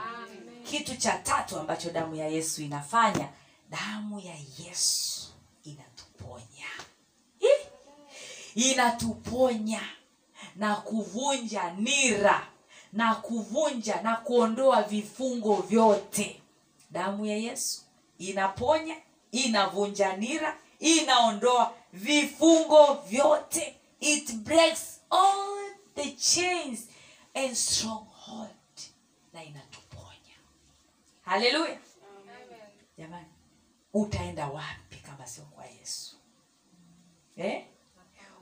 [0.64, 3.30] Kitu cha tatu ambacho damu ya yesu inafanya
[3.70, 5.34] damu ya yesu
[5.64, 6.68] inatuponya.
[7.40, 7.48] Hi!
[8.56, 9.82] inatuponya
[10.56, 12.48] na kuvunja nira
[12.94, 16.42] na kuvunja na kuondoa vifungo vyote.
[16.92, 17.82] Damu ya yesu
[18.18, 18.96] inaponya
[19.32, 23.76] inavunja nira inaondoa vifungo vyote.
[24.00, 26.88] It breaks all the chains
[27.34, 28.50] and stronghold.
[29.34, 30.36] Na inatuponya.
[31.22, 31.80] Haleluya
[32.98, 33.26] jamani
[33.94, 36.16] utaenda wapi kama sio kwa yesu?
[37.38, 37.66] Eh?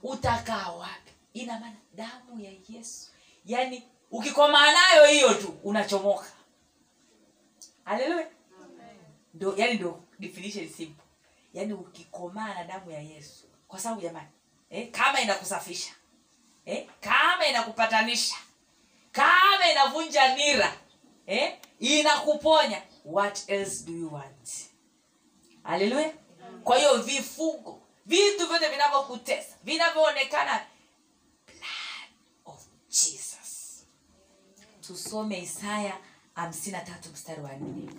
[0.03, 1.11] utakaa wapi?
[1.33, 3.11] Ina maana damu ya yesu.
[3.45, 6.31] Yaani ukikomaa nayo hiyo tu unachomoka.
[7.83, 8.27] Haleluya
[9.33, 11.03] ndo yani ndo definition simple
[11.53, 14.27] yaani ukikomaa na damu ya yesu kwa sababu jamani
[14.69, 15.91] eh, kama inakusafisha
[16.65, 18.35] eh, kama inakupatanisha
[19.11, 20.73] kama inavunja nira
[21.25, 24.49] eh, inakuponya what else do you want?
[25.63, 26.13] Haleluya
[26.63, 30.65] kwa hiyo vifungo vitu vyote vinavyokutesa vinavyoonekana
[31.45, 32.09] blood
[32.45, 33.85] of jesus.
[34.81, 35.97] Tusome isaya
[36.35, 37.89] hamsini na tatu mstari wa nne.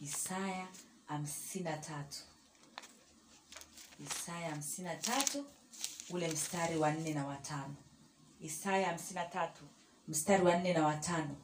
[0.00, 0.66] Isaya
[1.06, 2.18] hamsini na tatu
[4.04, 5.44] isaya hamsini na tatu
[6.10, 7.74] ule mstari wa nne na watano
[8.40, 9.64] isaya hamsini na tatu
[10.08, 11.36] mstari wa nne na watano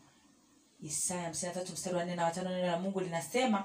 [0.82, 3.64] isaya hamsini na tatu mstari wa nne na watano neno la mungu linasema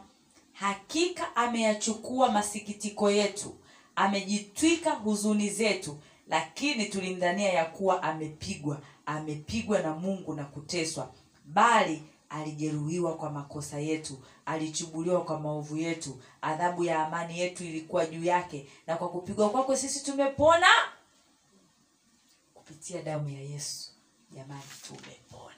[0.54, 3.56] hakika ameyachukua masikitiko yetu
[3.96, 11.12] amejitwika huzuni zetu lakini tulimdhania ya kuwa amepigwa amepigwa na mungu na kuteswa.
[11.46, 12.04] Bali
[12.36, 18.68] alijeruhiwa kwa makosa yetu alichubuliwa kwa maovu yetu adhabu ya amani yetu ilikuwa juu yake
[18.88, 20.68] na kwa kupigwa kwako sisi tumepona.
[22.54, 23.92] Kupitia damu ya yesu
[24.32, 25.56] jamani tumepona.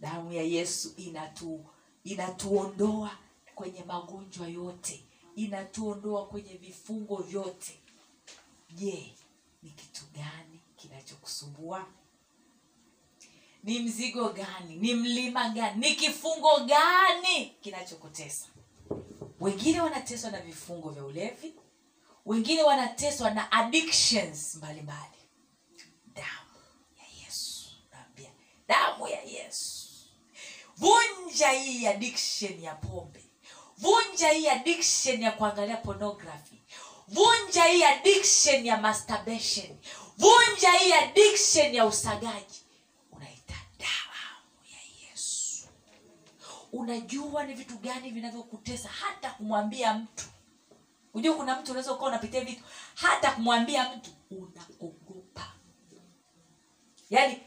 [0.00, 1.64] Damu ya yesu inatu
[2.04, 3.10] inatuondoa
[3.54, 5.04] kwenye magonjwa yote
[5.36, 7.80] inatuondoa kwenye vifungo vyote.
[8.74, 9.14] Je
[9.62, 11.86] ni kitu gani kinachokusumbua
[13.64, 14.76] ni mzigo gani?
[14.76, 15.88] Ni mlima gani?
[15.88, 18.46] Ni kifungo gani kinachokutesa?
[19.40, 21.54] Wengine wanateswa na vifungo vya ulevi
[22.26, 25.18] wengine wanateswa na addictions mbalimbali.
[26.14, 26.56] Damu
[26.98, 28.30] ya yesu naambia.
[28.68, 29.88] Damu ya yesu.
[30.76, 33.24] Vunja hii addiction ya pombe.
[33.78, 36.62] Vunja hii addiction ya kuangalia pornography.
[37.08, 39.78] Vunja hii addiction ya masturbation.
[40.18, 42.63] Vunja hii addiction ya usagaji
[46.74, 50.24] unajua ni vitu gani vinavyokutesa hata kumwambia mtu.
[51.14, 52.62] Unajua kuna mtu unaweza ukawa unapitia vitu
[52.94, 55.52] hata kumwambia mtu unaogopa
[57.10, 57.40] yaani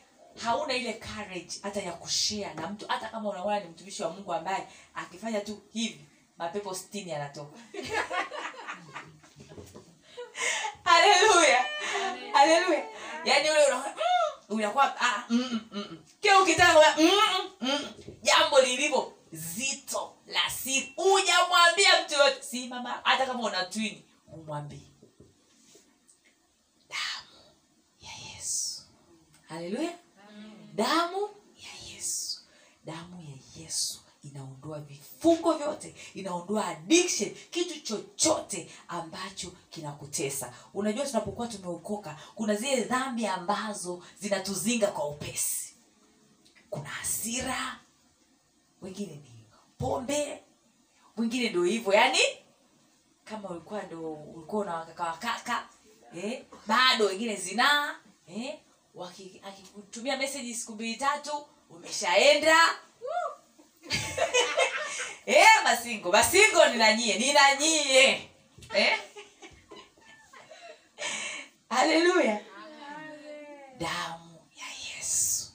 [0.44, 4.34] hauna ile courage hata ya kushea na mtu hata kama unaona ni mtumishi wa mungu
[4.34, 6.06] ambaye akifanya tu hivi
[6.38, 7.58] mapepo stini yanatoka.
[10.84, 11.66] Haleluya!
[12.34, 12.86] Haleluya!
[13.26, 13.84] Yaani ule mm,
[14.50, 15.98] unakuwa ah, mm, mm, mm.
[16.22, 17.12] kila ukitaka mm,
[17.62, 17.88] mm, mm.
[18.22, 20.94] jambo lilivyo zito la siri.
[20.98, 24.04] Ujamwambia mtu yoyote, si mama hata kama una twini
[24.34, 24.82] umwambie.
[26.90, 27.56] Damu
[28.02, 28.82] ya yesu.
[29.50, 29.94] Haleluya.
[30.76, 32.40] Damu ya yesu.
[32.86, 40.54] Damu ya yesu inaondoa vifungo vyote inaondoa addiction kitu chochote ambacho kinakutesa.
[40.74, 45.74] Unajua tunapokuwa tumeokoka kuna zile dhambi ambazo zinatuzinga kwa upesi.
[46.70, 47.80] Kuna hasira
[48.82, 49.46] wengine ni
[49.78, 50.44] pombe
[51.18, 52.20] wengine ndo hivyo yani
[53.24, 55.68] kama ulikuwa ndo ulikuwa na wakaka wakaka
[56.16, 57.96] eh, bado wengine zinaa
[58.28, 58.60] eh,
[58.96, 62.58] waki- akikutumia meseji siku mbili tatu umeshaenda.
[65.26, 68.30] Eh, masingo masingo ninanyie ninanyie
[68.74, 69.00] eh?
[71.70, 72.40] haleluya
[73.80, 75.52] damu ya yesu.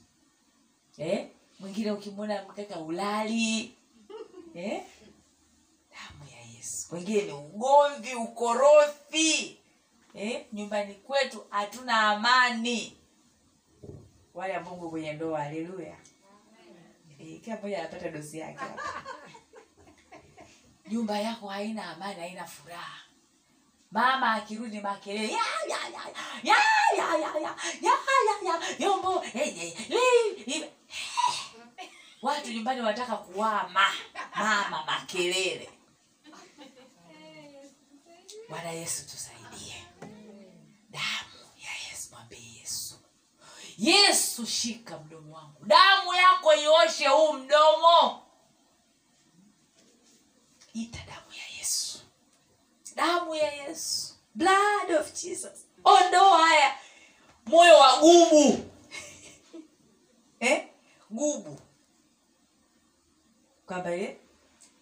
[0.99, 1.29] Eh?
[1.63, 3.75] mwingine ukimwona mkaka ulali
[4.55, 4.83] eh?
[5.91, 9.59] damu ya yesu wengine ni ugomvi ukorofi
[10.15, 10.47] eh?
[10.53, 12.97] nyumbani kwetu hatuna amani
[14.35, 15.97] wale mungu kwenye ndoa haleluya
[17.19, 18.65] eh, kila mmoja anapata dozi yake
[20.91, 23.01] nyumba yako haina amani haina furaha
[23.91, 25.37] mama akirudi makelele
[28.79, 30.65] yombo hey, hey, hey
[32.23, 33.87] watu nyumbani wanataka kuwama
[34.37, 35.71] mama makelele.
[38.49, 39.85] Bwana yesu tusaidie.
[40.91, 42.99] Damu ya yesu mwambie yesu.
[43.79, 45.65] Yesu shika mdomo wangu.
[45.67, 48.23] Damu yako ioshe huu mdomo.
[50.75, 51.99] Ita damu ya yesu.
[52.97, 54.15] Damu ya yesu.
[54.35, 55.67] Blood of jesus.
[55.85, 56.79] Ondoa haya.
[57.47, 58.59] Moyo wa gubu.
[60.41, 60.69] Eh?
[61.11, 61.61] gubu
[63.67, 64.17] kwamba ile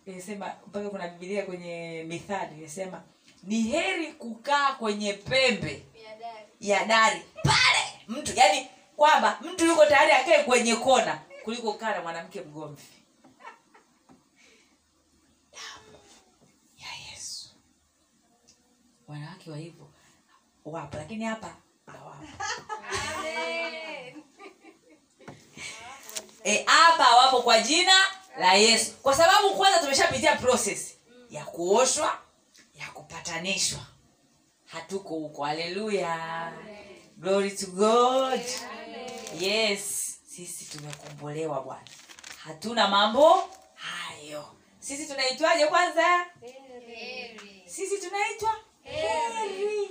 [0.06, 3.02] inasema mpaka kuna bibilia kwenye mithali inasema
[3.42, 5.82] ni heri kukaa kwenye pembe
[6.60, 7.22] ya dari.
[7.42, 12.82] Pale mtu yani kwamba mtu yuko tayari akae kwenye kona kuliko kaa na mwanamke mgomvi.
[16.78, 17.50] Ya yesu.
[19.08, 19.90] Wanawake wa hivyo
[20.64, 21.56] wapo lakini hapa
[21.86, 22.26] hawapo.
[26.66, 27.92] Hapa e, hawapo kwa jina
[28.38, 28.92] la yesu.
[29.02, 30.94] Kwa sababu kwanza tumeshapitia process
[31.30, 32.18] ya kuoshwa
[32.74, 33.80] ya kupatanishwa.
[34.66, 35.44] Hatuko huko.
[35.44, 36.52] Haleluya
[37.16, 38.40] glory to god.
[39.40, 40.06] Yes.
[40.26, 41.88] Sisi tumekombolewa bwana.
[42.44, 44.44] Hatuna mambo hayo.
[44.78, 46.26] Sisi tunaitwaje kwanza?
[47.66, 48.50] Sisi tunaitwa
[48.82, 49.90] heri.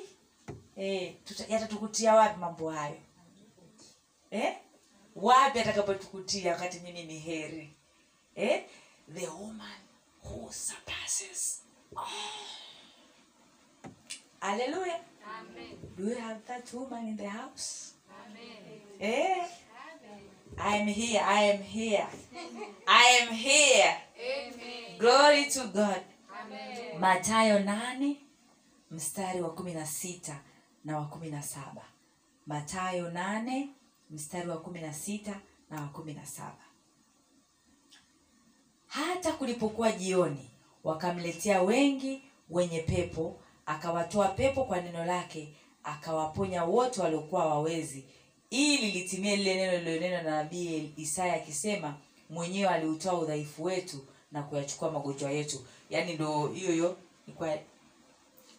[0.78, 1.14] Eh,
[1.50, 2.98] yatatukutia wapi mambo hayo?
[4.32, 4.58] Eh?
[5.16, 7.74] wapi atakapotukutia wakati mimi ni heri
[8.40, 8.62] eh?
[9.14, 9.80] the woman
[10.24, 11.62] who surpasses
[14.42, 15.00] haleluya
[15.98, 17.94] do you have that woman in the house?
[19.00, 19.46] Eh?
[20.58, 22.08] i am here i am here.
[22.88, 23.96] I am here.
[24.98, 26.02] Glory to god.
[27.00, 28.18] Matayo nane
[28.92, 30.40] mstari wa kumi na sita
[30.86, 31.82] na wa kumi na saba.
[32.48, 33.70] Matayo nane
[34.12, 35.36] mstari wa kumi na sita
[35.70, 36.68] na wa kumi na saba
[38.90, 40.50] hata kulipokuwa jioni
[40.84, 48.04] wakamletea wengi wenye pepo akawatoa pepo kwa neno lake akawaponya wote waliokuwa wawezi
[48.50, 51.98] ili litimie lile neno lilionena na nabii isaya akisema
[52.30, 55.66] mwenyewe aliutoa udhaifu wetu na kuyachukua magonjwa yetu.
[55.90, 56.98] Yaani ndo hiyo hiyo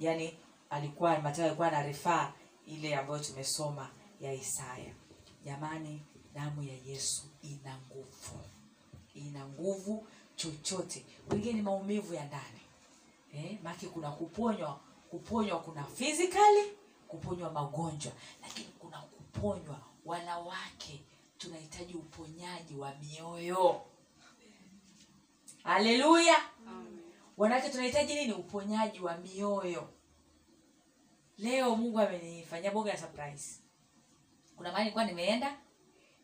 [0.00, 0.34] yani
[0.70, 2.32] alikuwa Mathayo alikuwa ana rifaa
[2.66, 4.94] ile ambayo tumesoma ya Isaya.
[5.44, 6.02] Jamani,
[6.34, 8.40] damu ya Yesu ina nguvu,
[9.14, 10.06] ina nguvu
[10.36, 11.04] chochote.
[11.30, 12.60] Wengine ni maumivu ya ndani.
[13.34, 14.80] Eh, maki kuna kuponywa,
[15.10, 16.72] kuponywa kuna physically,
[17.08, 21.00] kuponywa magonjwa, lakini kuna kuponywa wanawake,
[21.38, 23.80] tunahitaji uponyaji wa mioyo.
[25.62, 26.36] Haleluya!
[27.36, 28.32] wanawake tunahitaji nini?
[28.32, 29.88] Uponyaji wa mioyo.
[31.38, 33.60] Leo mungu amenifanyia boga ya surprise.
[34.56, 35.56] Kuna mahali nilikuwa nimeenda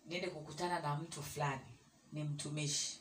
[0.06, 1.75] niende kukutana na mtu fulani
[2.12, 3.00] ni mtumishi.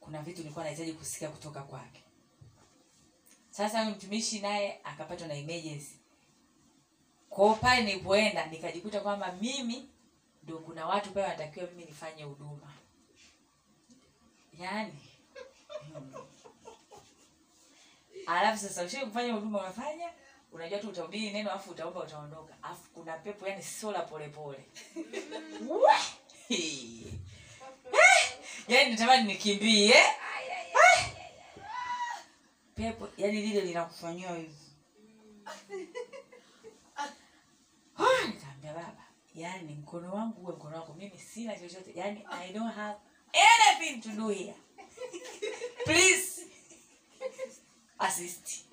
[0.00, 2.02] Kuna vitu nilikuwa nahitaji kusikia kutoka kwake.
[3.50, 5.98] Sasa mtumishi naye akapatwa na emergency.
[7.30, 9.88] Kwao pale nilipoenda nikajikuta kwamba mimi
[10.42, 12.72] ndo kuna watu pale wanatakiwa mimi nifanye huduma.
[14.60, 14.98] Yaani
[15.92, 16.14] hmm.
[18.26, 20.10] alafu sasa ushai kufanya huduma unafanya
[20.52, 22.54] unajua tu utahubiri neno alafu utaomba utaondoka.
[22.62, 24.64] Alafu kuna pepo yani sola polepole.
[26.48, 27.12] Eh!
[28.68, 29.94] Yani natamani nikimbie.
[32.74, 34.54] Pepo yani lile linakufanyia hivi.
[37.96, 39.04] Ah, nikaambia baba
[39.34, 41.92] yani mkono wangu uwe mkono wako mimi sina chochote.
[41.94, 42.98] Yani i don't have
[43.32, 44.54] anything to do here.
[45.84, 46.42] Please
[47.98, 48.64] assist.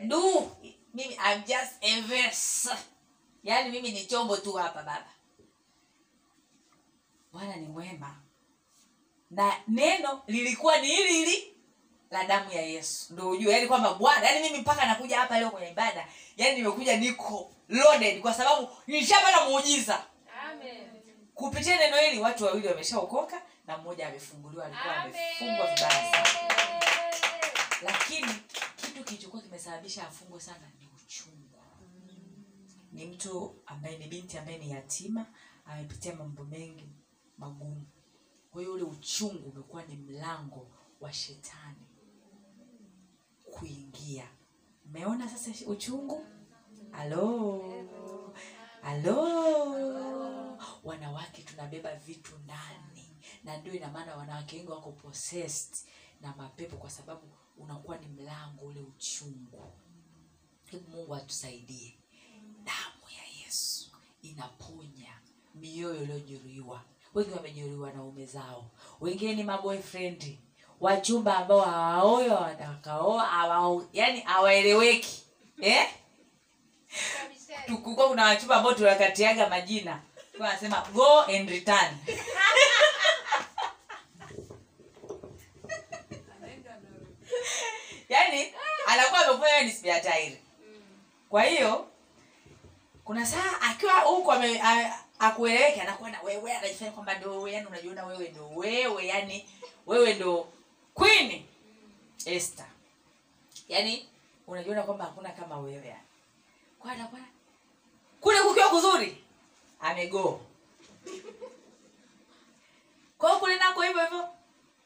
[0.00, 0.50] Do.
[0.94, 2.76] Mimi I'm just a vessel
[3.44, 5.10] yaani mimi ni chombo tu hapa baba.
[7.32, 8.16] Bwana ni mwema
[9.30, 11.54] na neno lilikuwa ni hili hili
[12.10, 13.14] la damu ya yesu.
[13.14, 16.96] Ndo ujue yani kwamba bwana yani mimi mpaka nakuja hapa leo kwenye ibada yani nimekuja
[16.96, 20.04] niko loaded kwa sababu nishapata muujiza.
[21.34, 26.28] Kupitia neno hili watu wawili wameshaokoka na mmoja amefunguliwa alikuwa amefungwa vibaya sana.
[27.82, 28.26] Lakini
[28.76, 31.36] kitu kilichokuwa kimesababisha afungwe sana ni uchungu.
[32.92, 35.26] Ni mtu ambaye ni binti ambaye ni yatima
[35.66, 36.88] amepitia mambo mengi
[37.38, 37.86] magumu
[38.56, 40.66] kwa hiyo ule uchungu umekuwa ni mlango
[41.00, 41.86] wa shetani
[43.44, 44.28] kuingia.
[44.86, 46.26] Umeona sasa uchungu?
[46.90, 47.62] Halo?
[48.82, 50.58] Halo?
[50.84, 55.76] Wanawake tunabeba vitu ndani na ndio ina maana wanawake wengi wako possessed
[56.20, 59.72] na mapepo kwa sababu unakuwa ni mlango ule uchungu.
[60.64, 61.98] Hebu mungu atusaidie.
[62.64, 63.90] Damu ya yesu
[64.22, 65.20] inaponya
[65.54, 66.84] mioyo iliyojeruhiwa
[67.16, 68.64] wengi wamejeruhiwa na zao.
[69.00, 70.38] Wengine ni maboyfriend.
[70.80, 73.24] Wachumba ambao hawaoyo watakaoa
[73.92, 75.22] yani hawaeleweki.
[75.60, 75.88] Eh?
[77.66, 80.00] tukukuwa kuna wachumba ambao tunakatiaga majina.
[80.38, 81.96] Wanasema go and return.
[88.08, 88.52] Yani
[88.86, 90.42] anakuwa amefanya ni spare tire.
[91.28, 91.86] Kwa hiyo
[93.04, 94.60] kuna saa akiwa huko ame-
[95.18, 99.48] akueleweke anakuwa na wewe anajifanya kwamba ndo wewe yani unajiona wewe ndio wewe yani
[99.86, 100.48] wewe ndio
[100.94, 101.44] queen.
[102.26, 102.66] Esther.
[103.68, 104.08] Yani
[104.46, 106.00] unajiona kwamba hakuna kama wewe yani.
[106.78, 107.20] Kwa anakuwa
[108.20, 109.24] kule kukiwa kuzuri
[109.80, 110.40] amego.
[113.18, 114.28] Kwa kule nako hivyo hivyo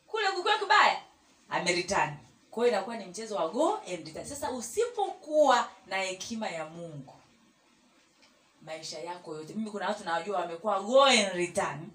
[0.06, 1.02] kule kukiwa kibaya
[1.50, 2.16] ameritani.
[2.50, 4.24] Kwa hiyo inakuwa ni mchezo wa go and return.
[4.26, 7.14] Sasa usipokuwa na hekima ya mungu
[8.62, 9.54] maisha yako yote.
[9.54, 11.90] Mimi kuna watu nawajua wamekuwa go and return.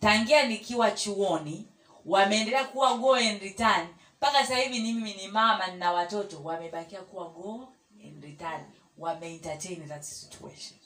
[0.00, 1.68] Tangia nikiwa chuoni
[2.04, 3.86] wameendelea kuwa go and return.
[4.16, 6.40] Mpaka sasa hivi ni mimi ni mama nina watoto.
[6.44, 7.68] Wamebakia kuwa go
[8.04, 8.60] and return.
[8.98, 10.80] Wameentertain that situation.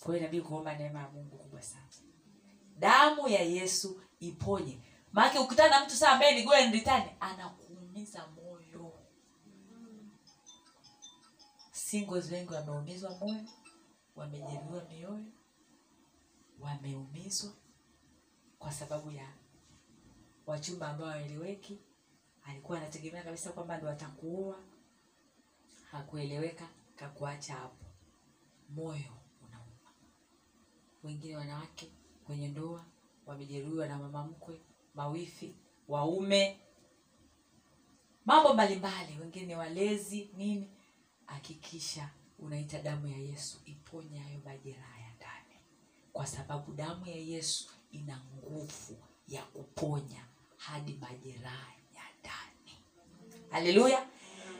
[0.00, 1.84] Kwa hiyo inabidi kuomba neema ya mungu kubwa sana.
[2.78, 4.78] Damu ya yesu iponye.
[5.12, 8.26] Maake ukutana na mtu saa ambaye ni go and return anakuumiza
[11.90, 13.44] singles wengi wameumizwa moyo
[14.16, 15.24] wamejeruhiwa mioyo
[16.60, 17.52] wameumizwa
[18.58, 19.28] kwa sababu ya
[20.46, 21.78] wachumba ambao waeleweki
[22.44, 24.64] alikuwa anategemea kabisa kwamba ndo atakuoa
[25.90, 27.84] hakueleweka kakuacha hapo.
[28.68, 29.12] Moyo
[29.46, 29.90] unauma.
[31.04, 31.92] Wengine wanawake
[32.24, 32.84] kwenye ndoa
[33.26, 34.60] wamejeruhiwa na mama mkwe
[34.94, 35.54] mawifi
[35.88, 36.60] waume.
[38.24, 40.77] Mambo mbalimbali wengine walezi nini
[41.28, 45.60] hakikisha unaita damu ya yesu iponye hayo majeraha ya ndani.
[46.12, 48.96] Kwa sababu damu ya yesu ina nguvu
[49.28, 50.24] ya kuponya
[50.56, 52.78] hadi majeraha ya ndani.
[53.50, 54.06] Haleluya!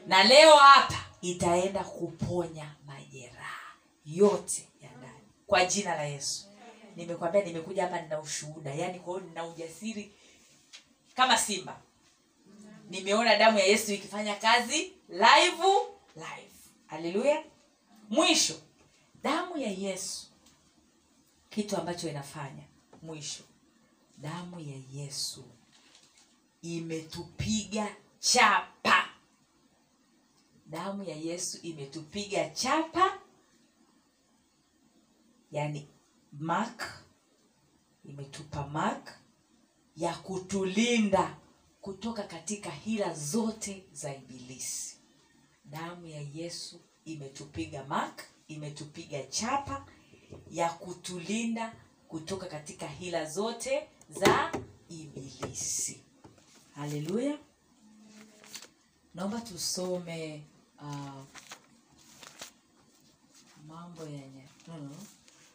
[0.07, 3.73] Na leo hapa itaenda kuponya majeraha
[4.07, 5.25] yote ya ndani.
[5.47, 6.45] Kwa jina la yesu.
[6.97, 8.75] Nimekwambia nimekuja hapa nina ushuhuda.
[8.75, 10.13] Yaani kwa hiyo nina ujasiri
[11.15, 11.81] kama simba.
[12.91, 15.63] Nimeona damu ya yesu ikifanya kazi live
[16.17, 16.48] live
[16.89, 17.45] haleluya
[18.11, 18.55] mwisho.
[19.23, 20.27] Damu ya yesu.
[21.51, 22.63] Kitu ambacho inafanya
[23.03, 23.43] mwisho.
[24.19, 25.45] Damu ya yesu.
[26.63, 29.09] Imetupiga chapa.
[30.67, 33.19] Damu ya yesu imetupiga chapa.
[35.53, 35.89] Yani
[36.33, 37.05] mark.
[38.05, 39.19] Imetupa mark
[39.97, 41.37] ya kutulinda
[41.81, 44.98] kutoka katika hila zote za ibilisi
[45.71, 49.85] damu ya yesu imetupiga mark imetupiga chapa
[50.51, 51.73] ya kutulinda
[52.09, 54.53] kutoka katika hila zote za
[54.89, 56.01] ibilisi.
[56.75, 57.39] Haleluya.
[59.15, 60.43] Naomba tusome
[60.81, 61.23] uh,
[63.69, 64.21] mambo ya
[64.69, 64.97] no, no.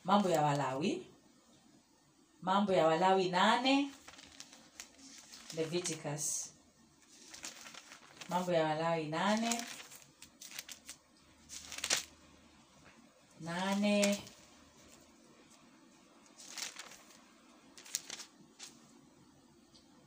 [0.03, 1.07] mambo ya walawi.
[2.41, 3.91] Mambo ya walawi nane.
[5.55, 6.49] Leviticus.
[8.29, 9.63] Mambo ya walawi nane
[13.43, 14.23] nane.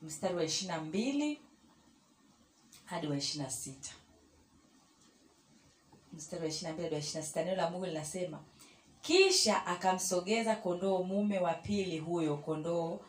[0.03, 1.41] Mstari wa ishirini na mbili
[2.85, 3.91] hadi wa ishirini na sita.
[6.13, 7.45] Mstari wa ishirini na mbili hadi wa ishirini na sita.
[7.45, 8.43] Neno la mungu linasema
[9.03, 13.01] kisha akamsogeza kondoo mume wa pili huyo kondoo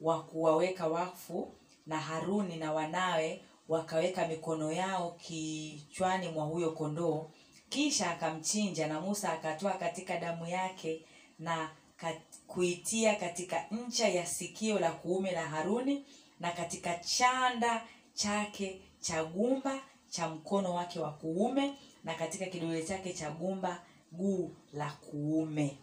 [0.00, 1.52] wa kuwaweka wakfu
[1.86, 7.30] na haruni na wanawe wakaweka mikono yao kichwani mwa huyo kondoo
[7.68, 11.04] kisha akamchinja na musa akatoa katika damu yake
[11.38, 16.06] na kat, kuitia katika ncha ya sikio la kuume la haruni
[16.40, 19.80] na katika chanda chake cha gumba
[20.10, 23.82] cha mkono wake wa kuume na katika kidole chake cha gumba
[24.12, 25.78] guu la kuume.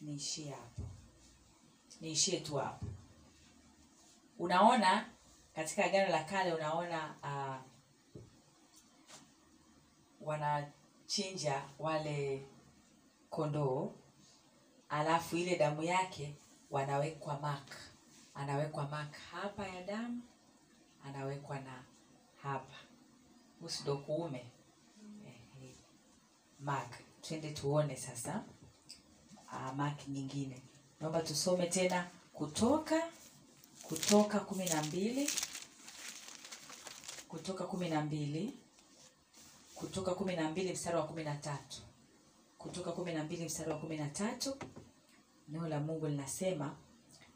[0.00, 0.82] Niishie hapo.
[2.00, 2.86] Niishie tu hapo.
[4.38, 5.08] Unaona
[5.54, 7.56] katika agano la kale unaona uh,
[11.06, 12.42] wanachinja wale
[13.30, 13.92] kondoo
[14.88, 16.34] alafu ile damu yake
[16.70, 17.76] wanawekwa mak
[18.34, 20.22] anawekwa mak hapa ya damu
[21.04, 21.82] anawekwa na
[22.42, 22.74] hapa.
[23.62, 24.44] Usido kuume?
[26.60, 26.98] Mark.
[27.22, 28.44] Twende tuone sasa
[29.52, 30.62] uh, mark nyingine.
[31.00, 33.02] Naomba tusome tena kutoka
[33.82, 35.30] kutoka kumi na mbili.
[37.28, 38.58] Kutoka kumi na mbili
[39.76, 41.82] kutoka kumi na mbili mstari wa kumi na tatu.
[42.58, 44.54] Kutoka kumi na mbili mstari wa kumi na tatu
[45.48, 46.76] neno la mungu linasema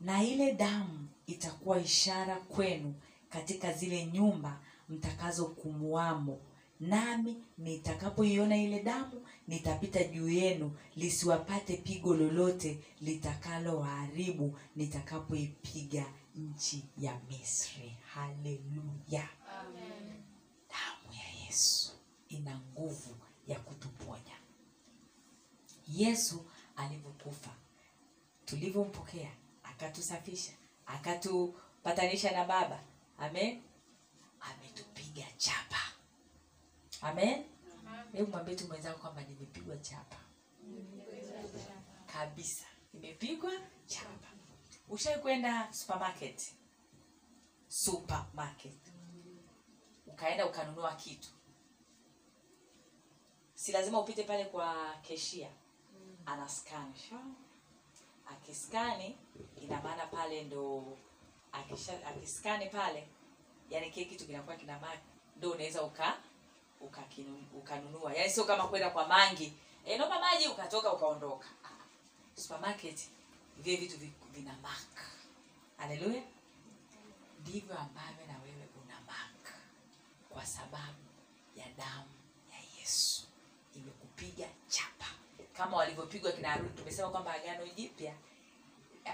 [0.01, 2.95] na ile damu itakuwa ishara kwenu
[3.29, 6.39] katika zile nyumba mtakazokumuamo.
[6.81, 16.05] Nami nitakapoiona ile damu nitapita juu yenu lisiwapate pigo lolote litakalowaharibu nitakapoipiga
[16.37, 17.97] nchi ya misri.
[18.15, 19.29] Haleluya.
[19.29, 20.10] Yesu
[22.31, 23.17] ina nguvu
[23.47, 24.37] ya kutuponya.
[25.89, 26.45] Yesu
[26.77, 27.51] alivyokufa
[28.45, 29.31] tulivyompokea
[29.63, 30.53] akatusafisha
[30.87, 32.81] akatupatanisha na baba.
[33.19, 33.63] Amen.
[34.41, 35.81] Ametupiga chapa.
[37.03, 37.45] Amen.
[38.13, 40.17] Hebu mwambie tu mwenzako kwamba nimepigwa chapa.
[42.07, 42.65] Kabisa.
[42.95, 43.53] Nimepigwa
[43.87, 44.29] chapa.
[44.89, 46.53] Ushai kwenda supermarket?
[47.69, 48.93] Supermarket.
[50.07, 51.29] Ukaenda ukanunua kitu
[53.61, 55.49] si lazima upite pale kwa keshia
[56.27, 56.93] ana scan
[58.33, 59.19] akiskani
[59.63, 60.97] ina maana pale ndo
[61.53, 63.09] akisha akiskani pale
[63.71, 65.01] yani kile kitu kinakuwa kina maana
[65.37, 66.17] ndo unaweza uka
[67.59, 68.15] ukanunua.
[68.15, 69.53] Yani sio kama kwenda kwa mangi
[69.87, 71.49] e, naomba maji ukatoka ukaondoka.
[72.35, 73.09] Supermarket
[73.59, 74.97] vile vitu vi- vina mark.
[75.77, 76.23] Haleluya
[77.41, 79.55] ndivyo ambavyo na wewe una mark
[80.31, 80.99] kwa sababu
[81.57, 82.09] ya damu
[84.21, 85.07] imekupiga chapa.
[85.53, 86.71] Kama walivyopigwa kina Haruni.
[86.71, 88.15] tumesema kwamba agano jipya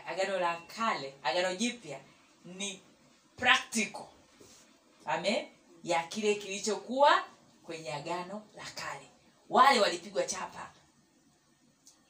[0.06, 2.00] agano la kale agano jipya
[2.44, 2.82] ni
[3.36, 4.06] practical.
[5.06, 5.48] Amen?
[5.84, 7.24] Ya kile kilichokuwa
[7.62, 9.10] kwenye agano la kale.
[9.48, 10.70] Wale walipigwa chapa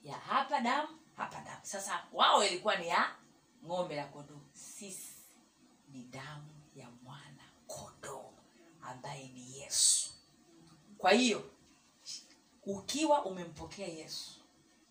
[0.05, 1.61] ya hapa damu hapa damu.
[1.63, 3.11] Sasa wao ilikuwa ni ya
[3.67, 4.41] ng'ombe la kondoo.
[4.53, 5.13] Sisi
[5.93, 8.33] ni damu ya mwana kondoo
[8.83, 10.11] ambaye ni yesu.
[10.99, 11.51] Kwa hiyo
[12.67, 14.41] ukiwa umempokea yesu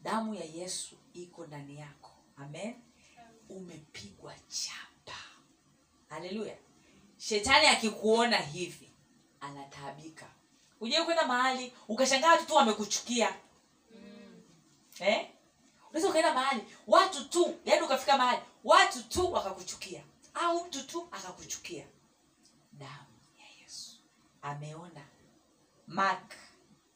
[0.02, 2.12] damu ya yesu iko ndani yako.
[2.38, 2.76] Amen.
[3.50, 5.18] Umepigwa chapa.
[6.10, 6.58] Haleluya
[7.18, 8.90] shetani akikuona hivi
[9.42, 10.26] anataabika.
[10.82, 13.36] Ujai kwenda mahali ukashangaa watu tu wamekuchukia.
[15.00, 15.30] Eh?
[15.90, 20.04] unaweza ukaenda mahali watu tu yaani ukafika mahali watu tu wakakuchukia.
[20.34, 21.86] Au mtu tu akakuchukia.
[22.74, 24.00] Damu ya yesu.
[24.42, 25.06] Ameona.
[25.88, 26.36] Mak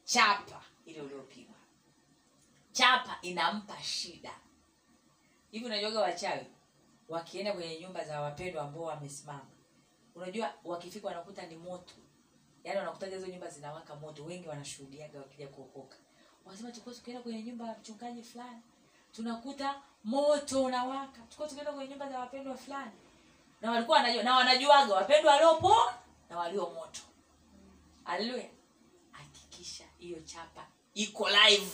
[0.06, 1.56] chapa ile uliopigwa
[2.72, 4.32] chapa inampa shida.
[5.52, 6.45] Hivi unajuaga wachawi?
[7.10, 9.48] Wakienda kwenye nyumba za wapendwa ambao wamesimama.
[10.16, 11.94] Unajua wakifika wanakuta ni moto.
[12.64, 14.24] Yaani wanakuta hizo nyumba zinawaka moto.
[14.26, 15.98] Wengi wanashuhudiaga wakija kuokoka.
[16.45, 18.61] Wanasema tulikuwa tukienda kwenye nyumba ya mchungaji fulani
[19.11, 21.22] tunakuta moto unawaka.
[21.22, 22.91] Tulikuwa tukienda kwenye nyumba za wapendwa fulani.
[23.61, 25.76] Na walikuwa wanajua na wanajuaga wapendwa waliopo
[26.30, 27.02] na walio moto.
[28.03, 28.49] Haleluya
[29.11, 30.68] hakikisha hiyo chapa
[31.00, 31.72] iko live.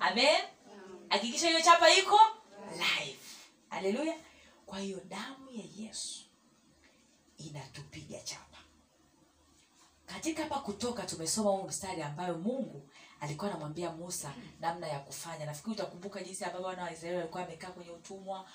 [0.00, 0.40] Amen?
[1.08, 2.18] Hakikisha hiyo chapa iko
[2.72, 3.18] live.
[3.70, 4.14] Haleluya
[4.66, 6.24] kwa hiyo damu ya yesu
[7.38, 8.58] inatupiga chapa.
[10.06, 12.88] Katika hapa kutoka tumesoma huu mstari ambayo mungu
[13.20, 15.46] alikuwa anamwambia musa namna ya kufanya.
[15.46, 18.48] Nafikiri utakumbuka jinsi ambavyo wana wa israeli walikuwa wamekaa kwenye utumwa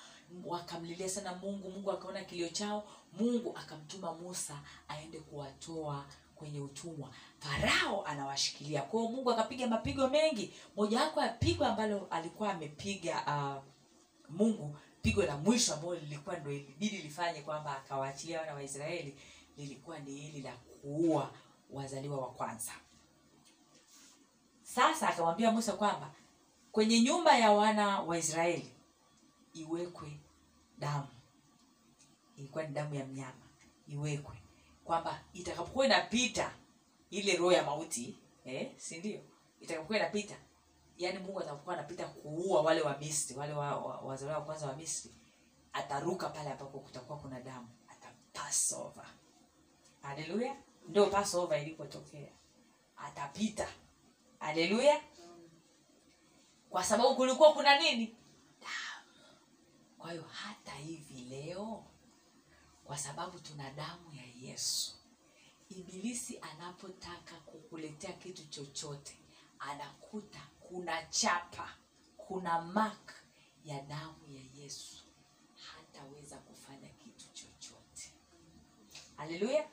[0.45, 8.05] wakamlilia sana mungu mungu akaona kilio chao mungu akamtuma musa aende kuwatoa kwenye utumwa farao
[8.05, 8.81] anawashikilia.
[8.81, 10.53] Kwao mungu akapiga mapigo mengi.
[10.75, 13.63] Mojawapo ya pigo ambalo alikuwa amepiga uh,
[14.37, 18.63] mungu pigo la mwisho ambalo lilikuwa ndo ilibidi lifanye kwamba akawaachilia wana wa
[19.57, 21.31] lilikuwa ni hili la kuua
[21.71, 22.71] wazaliwa wa kwanza.
[24.63, 26.11] Sasa akamwambia musa kwamba
[26.71, 28.71] kwenye nyumba ya wana wa israeli
[29.53, 30.19] iwekwe
[30.77, 31.07] damu.
[32.37, 33.33] Ilikuwa ni damu ya mnyama.
[33.87, 34.35] Iwekwe.
[34.83, 36.51] Kwamba itakapokuwa inapita
[37.09, 39.21] ile roho ya mauti eh, si ndio?
[39.59, 40.35] Itakapokuwa inapita
[40.97, 45.11] yaani mungu atakapokuwa anapita kuua wale wa misri wale wa, wa, wa kwanza wa misri
[45.73, 49.05] ataruka pale ambapo kutakuwa kuna damu atapasova
[50.01, 50.55] haleluya
[50.89, 52.31] ndio pasova ilipotokea.
[52.97, 53.67] Atapita.
[54.39, 55.01] Haleluya
[56.69, 58.15] kwa sababu kulikuwa kuna nini?
[58.61, 59.27] Damu.
[59.97, 61.83] Kwa hiyo hata hivi leo
[62.83, 64.95] kwa sababu tuna damu ya yesu
[65.69, 69.17] ibilisi anapotaka kukuletea kitu chochote
[69.59, 71.75] anakuta kuna chapa
[72.17, 73.13] kuna mak
[73.65, 75.03] ya damu ya yesu.
[75.55, 78.13] Hataweza kufanya kitu chochote.
[79.15, 79.67] Haleluya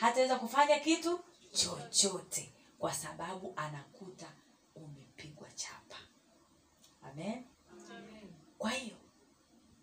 [0.00, 1.20] hataweza kufanya kitu
[1.52, 4.32] chochote kwa sababu anakuta
[4.74, 5.96] umepigwa chapa.
[7.02, 7.44] Amen.
[8.58, 8.96] Kwa hiyo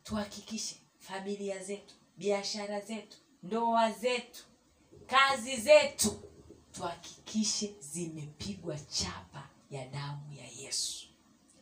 [0.03, 4.43] tuhakikishe familia zetu biashara zetu ndoa zetu
[5.09, 6.19] kazi zetu
[6.71, 11.07] tuhakikishe zimepigwa chapa ya damu ya yesu.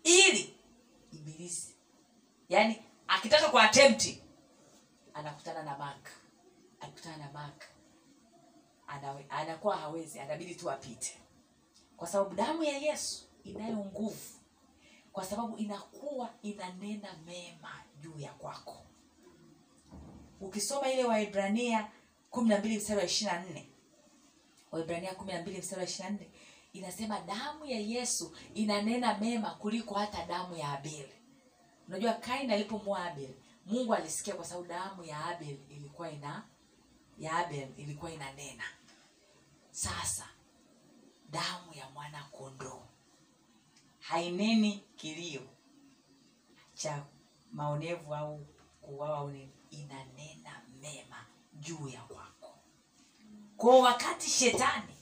[0.03, 0.55] Ili
[1.11, 1.75] ibilisi.
[2.49, 4.07] Yaani akitaka kwa attempt
[5.13, 6.11] anakutana na maka
[6.79, 7.67] akikutana na maka
[9.29, 11.17] anakuwa hawezi anabidi tu apite.
[11.97, 14.39] Kwa sababu damu ya yesu inayo nguvu.
[15.11, 18.77] Kwa sababu inakuwa inanena mema juu ya kwako.
[20.41, 21.91] Ukisoma ile waibrania
[22.29, 23.69] kumi na mbili mstari wa ishirini na nne.
[24.71, 26.31] Waibrania kumi na mbili mstari wa ishirini na nne.
[26.73, 31.13] Inasema damu ya yesu inanena mema kuliko hata damu ya abeli
[31.87, 33.33] unajua kain alipomua abel
[33.65, 36.43] mungu alisikia kwa sababu damu ya abel ilikuwa ina
[37.19, 38.63] ya abel ilikuwa inanena.
[39.71, 40.29] Sasa
[41.29, 42.83] damu ya mwana kondoo
[43.99, 45.41] haineni kilio
[46.73, 47.05] cha
[47.51, 48.45] maonevu au
[48.81, 49.31] kuwawa au
[49.69, 50.46] inanena
[51.59, 52.55] juu ya kwako.
[53.57, 54.93] Kwa wakati shetani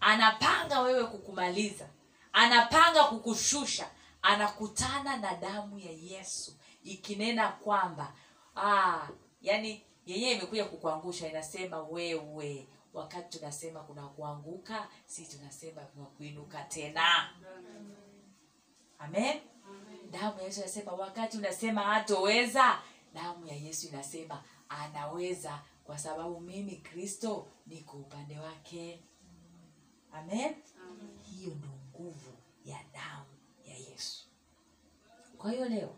[0.00, 1.88] anapanga wewe kukumaliza
[2.32, 3.90] anapanga kukushusha
[4.22, 8.12] anakutana na damu ya yesu ikinena kwamba
[8.56, 9.08] ah,
[9.42, 17.30] yani yenyewe imekuja kukuangusha inasema wewe wakati tunasema kuna kuanguka si tunasema kuna kuinuka tena.
[18.98, 19.40] Amen?
[20.10, 22.78] Damu ya yesu inasema wakati unasema hatoweza
[23.14, 25.58] damu ya yesu inasema anaweza
[25.88, 29.04] kwa sababu mimi kristo niko upande wake.
[30.12, 30.54] Amen?
[31.22, 32.32] Hiyo ndo nguvu
[32.64, 34.26] ya damu ya yesu.
[35.38, 35.96] Kwa hiyo leo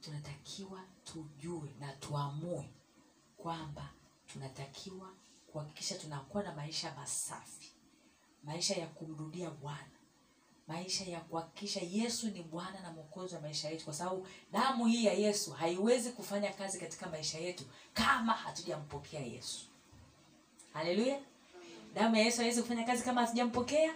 [0.00, 2.70] tunatakiwa tujue na tuamue
[3.36, 3.92] kwamba
[4.26, 5.14] tunatakiwa
[5.46, 7.72] kuhakikisha tunakuwa na maisha masafi.
[8.44, 9.97] Maisha ya kumrudia bwana
[10.68, 13.84] maisha ya kuhakikisha yesu ni bwana na mwokozi wa maisha yetu.
[13.84, 17.64] Kwa sababu damu hii ya yesu haiwezi kufanya kazi katika maisha yetu
[17.94, 19.64] kama hatujampokea yesu.
[20.72, 21.18] Haleluya.
[21.94, 23.94] Damu ya yesu haiwezi kufanya kazi kama hatujampokea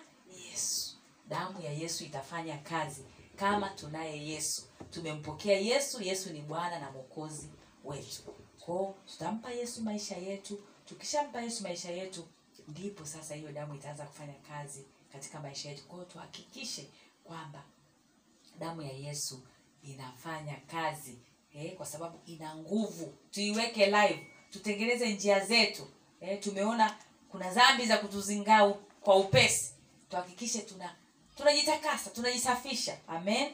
[0.50, 0.96] yesu.
[1.28, 3.02] Damu ya yesu itafanya kazi
[3.36, 4.62] kama tunaye yesu.
[4.90, 7.48] Tumempokea yesu yesu ni bwana na mwokozi
[7.84, 8.22] wetu.
[8.60, 10.60] Kwao tutampa yesu maisha yetu.
[10.86, 12.24] Tukishampa yesu maisha yetu
[12.68, 15.82] ndipo sasa hiyo damu itaanza kufanya kazi katika maisha yetu.
[15.84, 16.86] Kwao tuhakikishe
[17.24, 17.62] kwamba
[18.58, 19.40] damu ya yesu
[19.82, 21.18] inafanya kazi
[21.54, 23.14] eh, kwa sababu ina nguvu.
[23.30, 25.88] Tuiweke live tutengeneze njia zetu.
[26.20, 26.96] Eh, tumeona
[27.28, 28.68] kuna dhambi za kutuzingaa
[29.00, 29.72] kwa upesi.
[30.10, 30.94] Tuhakikishe tuna
[31.36, 32.98] tunajitakasa tunajisafisha.
[33.08, 33.52] Amen.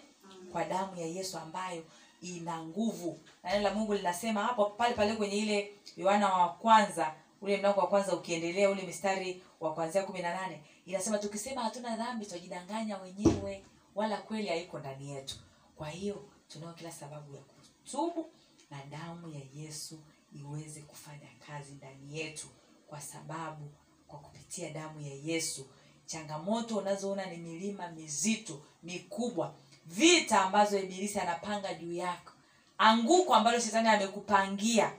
[0.53, 1.85] Kwa damu ya yesu ambayo
[2.23, 3.21] ina nguvu.
[3.43, 7.81] Na neno la mungu linasema hapo pale pale kwenye ile yohana wa kwanza ule mlango
[7.81, 12.98] wa kwanza ukiendelea ule mstari wa kwanzia kumi na nane inasema tukisema hatuna dhambi twajidanganya
[12.98, 15.35] wenyewe wala kweli haiko ndani yetu.
[15.77, 18.31] Kwa hiyo tunao kila sababu ya kutubu
[18.70, 19.98] na damu ya yesu
[20.32, 22.47] iweze kufanya kazi ndani yetu
[22.86, 23.70] kwa sababu
[24.06, 25.66] kwa kupitia damu ya yesu
[26.06, 29.55] changamoto unazoona ni milima mizito mikubwa
[29.86, 32.32] vita ambazo ibilisi anapanga juu yako
[32.78, 34.93] anguko ambalo shetani amekupangia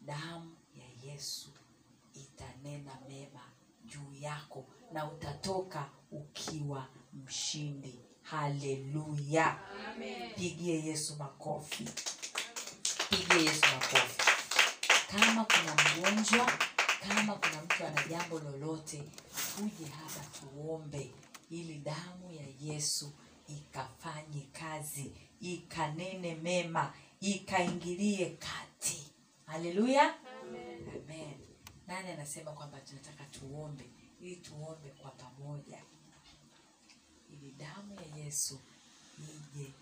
[0.00, 1.48] damu ya yesu
[2.14, 3.40] itanena mema
[3.84, 4.64] juu yako
[4.96, 6.86] na utatoka ukiwa
[7.24, 7.98] mshindi.
[8.22, 9.58] Haleluya.
[10.36, 11.84] Pigie yesu makofi.
[13.10, 14.22] Pigie yesu makofi.
[15.10, 16.52] Kama kuna mgonjwa
[17.08, 19.02] kama kuna mtu ana jambo lolote
[19.56, 21.10] tuje hapa tuombe
[21.50, 23.12] ili damu ya yesu
[23.48, 29.12] ikafanye kazi ikanene mema ikaingilie kati.
[29.46, 30.14] Haleluya.
[30.42, 31.34] Amen.
[31.86, 33.84] Nani anasema kwamba tunataka tuombe
[34.20, 35.82] ili tuombe kwa pamoja.
[37.32, 38.60] Ili damu ya yesu
[39.18, 39.72] ije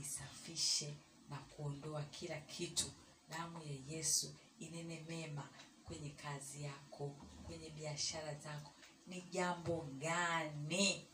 [0.00, 0.94] isafishe
[1.30, 2.90] na kuondoa kila kitu.
[3.30, 5.48] Damu ya yesu inene mema
[5.84, 7.08] kwenye kazi yako
[7.46, 8.70] kwenye biashara zako.
[9.06, 11.06] Ni jambo gani?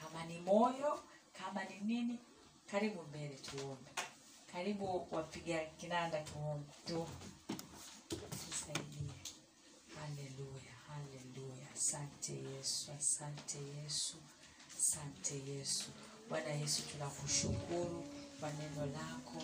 [0.00, 2.18] Kama ni moyo kama ni nini
[2.70, 3.90] karibu mbele tuombe.
[4.52, 6.72] Karibu wapiga kinanda tuombe.
[6.86, 7.06] Tu
[8.08, 9.14] tusaidie
[10.00, 14.16] haleluya haleluya asante yesu asante yesu
[14.78, 15.84] asante yesu.
[16.28, 18.04] Bwana yesu tunakushukuru
[18.40, 19.42] kwa neno lako.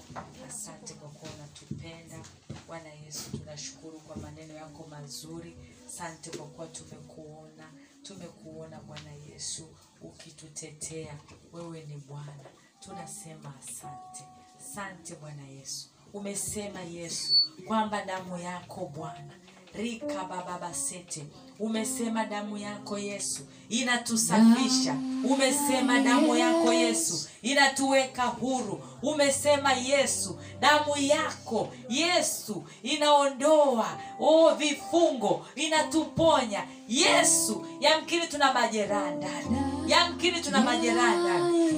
[0.48, 2.18] Asante kwa kuwa unatupenda.
[2.66, 5.56] Bwana yesu tunashukuru kwa maneno yako mazuri.
[5.89, 7.70] Asante kwa kuwa tumekuona
[8.02, 9.68] tumekuona bwana yesu
[10.02, 11.18] ukitutetea.
[11.52, 12.44] Wewe ni bwana.
[12.81, 14.24] Tunasema asante.
[14.60, 15.89] Asante bwana yesu.
[16.12, 17.32] Umesema yesu
[17.66, 19.35] kwamba damu yako bwana
[19.74, 21.24] rika bababasete
[21.59, 24.94] umesema damu yako yesu inatusafisha.
[25.24, 28.80] Umesema damu yako yesu inatuweka huru.
[29.02, 33.88] Umesema yesu damu yako yesu inaondoa
[34.20, 36.64] oh, vifungo inatuponya.
[36.88, 39.56] Yesu yamkini tuna majeraha ndani.
[39.86, 41.70] Yamkini tuna majeraha ndani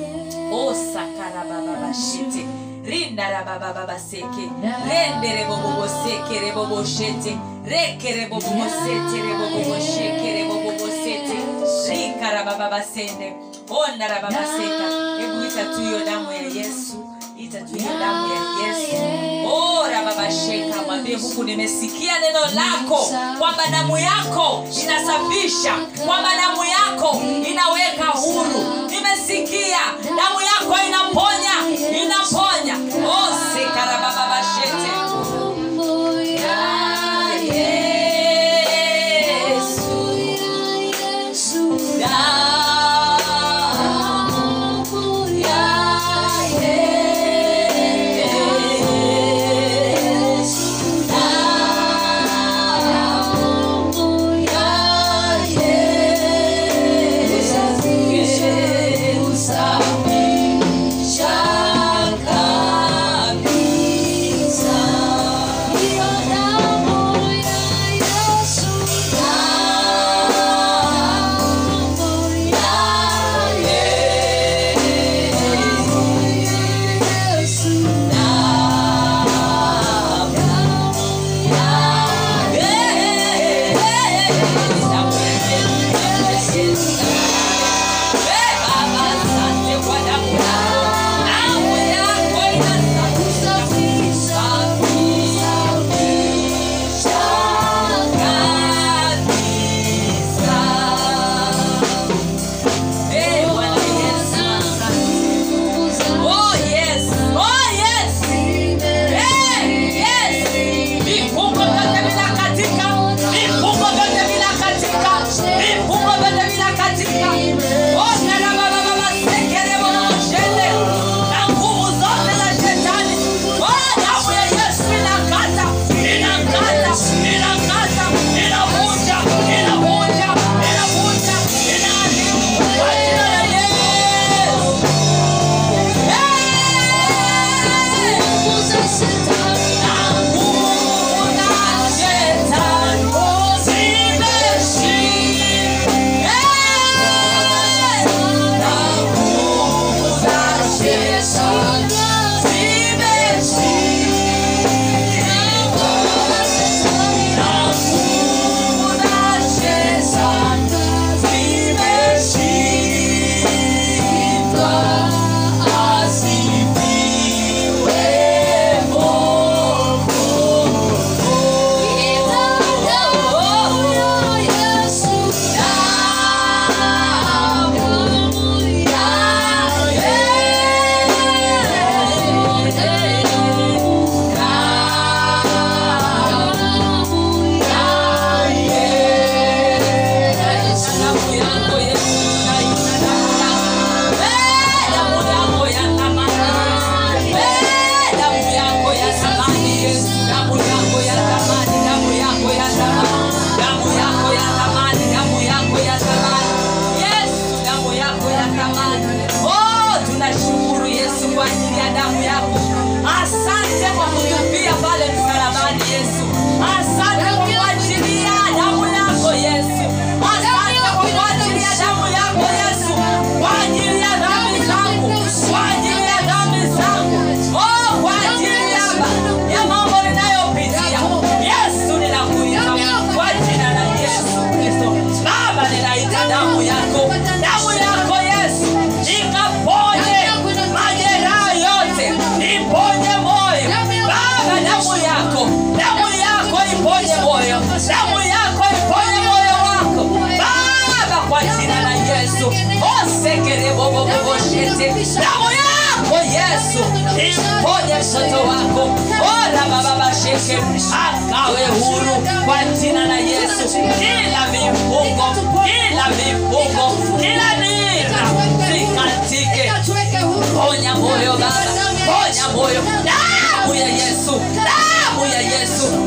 [2.83, 4.45] osakarabababashete rindarabababaseke
[4.89, 7.33] rendereboboboseke reboboshete
[7.65, 11.37] rekerebobobosete rebobobosheke rebobobosete
[11.89, 13.33] rikarabababasende
[13.71, 14.87] ondarababaseka
[15.19, 16.97] hebu ita tu hiyo damu ya yesu.
[17.39, 18.97] Ita tu hiyo damu ya yesu
[20.13, 23.11] Oh, rababasheka mwambie mungu nimesikia neno lako.
[23.39, 25.75] Kwamba damu yako inasafisha
[26.07, 28.89] kwamba damu yako inaweka huru.
[28.91, 31.53] Nimesikia damu yako inaponya
[32.03, 32.77] inaponya.
[33.09, 33.32] Oh,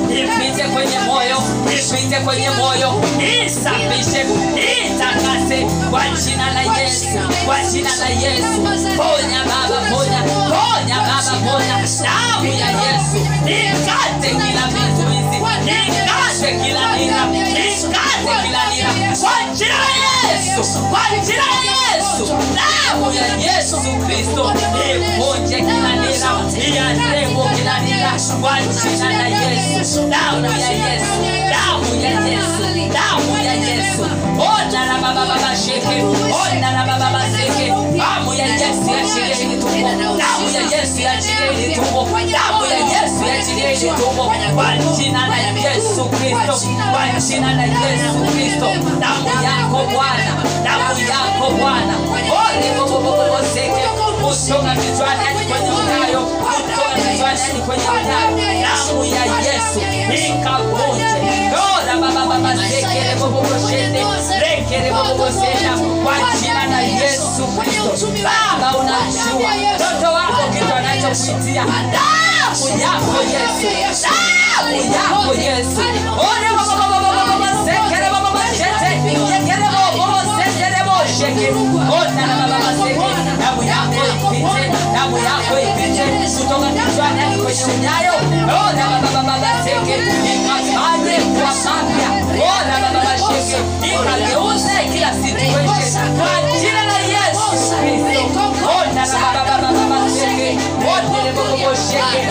[0.10, 1.38] ipite kwenye moyo
[1.76, 3.02] ipite kwenye moyo.
[3.46, 4.26] Isafishe
[4.86, 7.06] itakase kwa jina la yesu
[7.46, 8.62] kwa jina la yesu.
[8.98, 11.76] Ponya baba ponya ponya baba ponya.
[12.04, 19.16] Damu ya yesu ikate kila vizuizi ikate kila nira ikate kila nira.
[19.22, 24.52] Kwa jina la yesu kwa jina la yesu damu ya yesu kristo.
[24.96, 26.32] Iponje kila nira
[26.68, 28.12] iadremo kila nira
[28.42, 30.00] kwa jina la yesu.
[30.10, 31.22] Damu ya yesu.
[31.52, 32.64] Damu ya yesu.
[32.94, 34.04] Damu ya yesu.
[34.40, 36.04] Ona na baba baba sheke.
[36.04, 37.68] Ona na baba baba sheke,
[37.98, 43.24] damu ya yesu yachilie hili tumbo damu ya yesu yachilie hili tumbo damu ya yesu
[43.26, 44.24] yachilie hili tumbo
[44.56, 46.68] kwa jina la yesu kristo.
[46.92, 48.68] Kwa jina la yesu kristo.
[49.00, 50.34] Damu yako bwana.
[50.64, 51.94] Damu yako bwana
[53.46, 58.38] kutoka kichwani hadi kwenye unayo kutoka kichwani hadi kwenye unayo damu
[59.06, 59.80] ya yesu
[60.32, 61.06] ikavunje.
[61.76, 64.00] Ora baba baba sekere bobobo shende.
[64.40, 65.72] Rekere bobobo senda.
[66.04, 68.08] Kwa jina la yesu kristo.
[68.24, 73.68] Baba unajua mtoto wako kitu anachokuitia damu yako yesu.
[74.02, 75.82] Damu yako yesu.
[76.18, 76.95] Ore bobobobobobo
[81.26, 83.10] sekere bo sheke ona na baba seke
[83.42, 84.02] damu yako
[84.36, 86.06] ipite damu yako ipite
[86.38, 88.14] kutoka kichwani hadi kwenye unyayo
[88.62, 89.96] ona baba baba seke
[90.34, 92.10] ikafanye kwa mapya
[92.54, 93.58] ona baba sheke
[93.88, 97.48] ikageuze kila situation kwa jina la Yesu
[97.82, 98.42] Kristo
[98.80, 100.50] ona na baba baba seke
[100.94, 102.22] ona le bobo sheke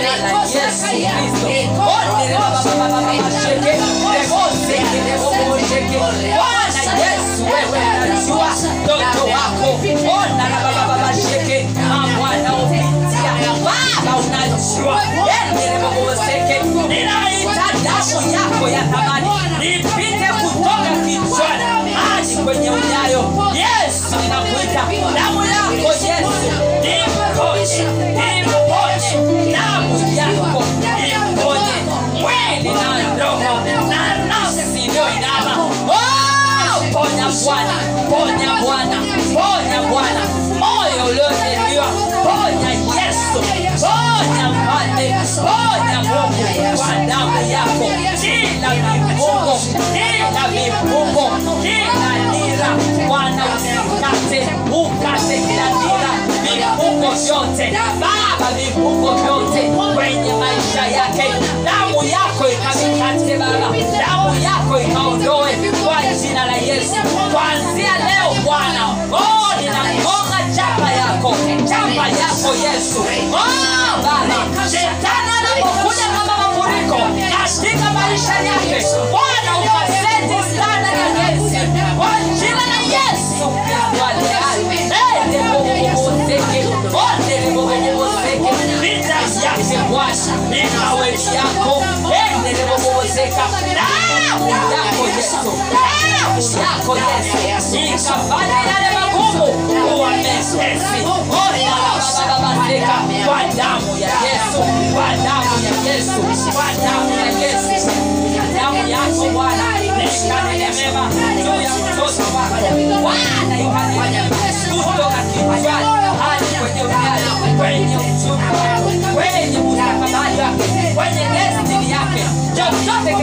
[0.00, 5.58] kwa jina la Yesu Kristo ona le baba baba baba sheke lebo seke lebo bobo
[5.68, 8.48] sheke Bwana Yesu wewe unajua
[8.84, 9.68] mtoto wako
[10.22, 13.32] ona na baba baba sheke mambo anaopitia
[13.64, 16.56] baba unajua endele bobo seke
[16.88, 19.28] ninaita damu yako ya thamani
[19.76, 20.01] ipite
[47.66, 47.90] yako.
[48.20, 49.58] Kila vifungo
[49.92, 51.30] kila vifungo
[51.62, 52.68] kila nira.
[53.08, 56.12] Bwana usikate ukate kila nira.
[56.42, 59.60] Vifungo vyote Baba vifungo vyote
[59.96, 61.24] kwenye maisha yake.
[61.64, 63.76] Damu yako ikavikate Baba.
[64.06, 65.52] Damu yako ikaondoe
[65.84, 66.94] kwa jina la Yesu.
[67.32, 71.34] Kuanzia leo Bwana oh ninakonga chapa yako.
[71.68, 73.00] Chapa yako Yesu.
[73.32, 76.06] Oh Baba shetani anapokuja
[77.60, 81.66] katika maisha yake Bwana ukaseti sana na Yesu
[81.98, 86.62] kwa jina la Yesu Kristo aliye hai ende boboboseke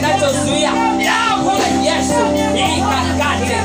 [0.00, 1.50] kinachozuia damu
[1.84, 2.14] ya Yesu
[2.54, 3.56] ikakate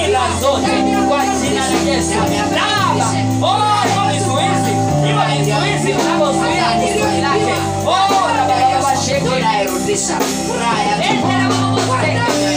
[0.00, 0.72] nira zote
[1.08, 2.14] kwa jina la Yesu
[2.54, 3.06] Baba
[3.42, 4.72] oh vizuizi
[5.06, 7.54] hivyo vizuizi vinavyozuia kusudi lake
[7.86, 9.30] oh na baba baba sheke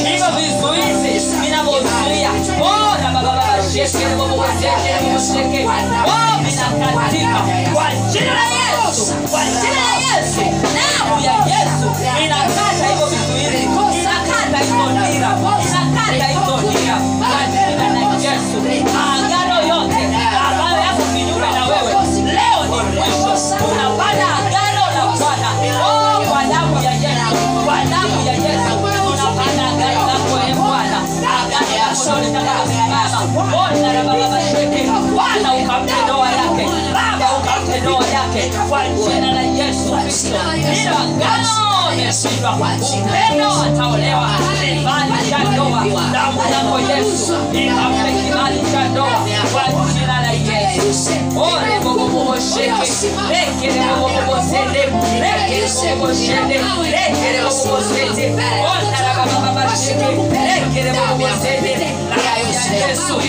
[0.09, 2.29] hivyo vizuizi vinavyozuia
[2.61, 5.65] oh na baba baba sheke na baba sheke na baba sheke
[6.05, 7.39] oh vinakatika
[7.73, 8.43] kwa jina la
[8.87, 10.41] Yesu kwa jina la Yesu
[11.11, 11.87] damu ya Yesu
[12.23, 13.63] inakata hivyo vizuizi
[14.01, 15.29] inakata hivyo nira
[15.71, 18.57] inakata hivyo nira katika la Yesu.
[19.15, 19.97] Agano yote
[20.49, 21.93] ambayo yako kinyume na wewe
[22.25, 23.55] leo ni mwisho.
[23.57, 25.49] Tunapata agano la Bwana.
[25.85, 27.35] Oh kwa damu ya Yesu.
[27.65, 28.77] Kwa damu ya Yesu.
[29.05, 30.97] Tunapata agano lako e Bwana
[31.41, 33.19] agano lako ndio litakalosimama
[33.65, 34.83] ona na baba basheke
[35.13, 36.10] Bwana ukampe ndoa yake yote
[38.69, 40.35] kwa jina la Yesu Kristo.
[40.73, 49.11] Hilo agano limeshindwa, upendo ataolewa, kibali cha ndoa, damu yako Yesu ikampe kibali cha ndoa
[49.53, 49.63] kwa
[49.93, 50.20] jina.
[51.37, 51.79] Ore
[62.81, 63.21] Yesu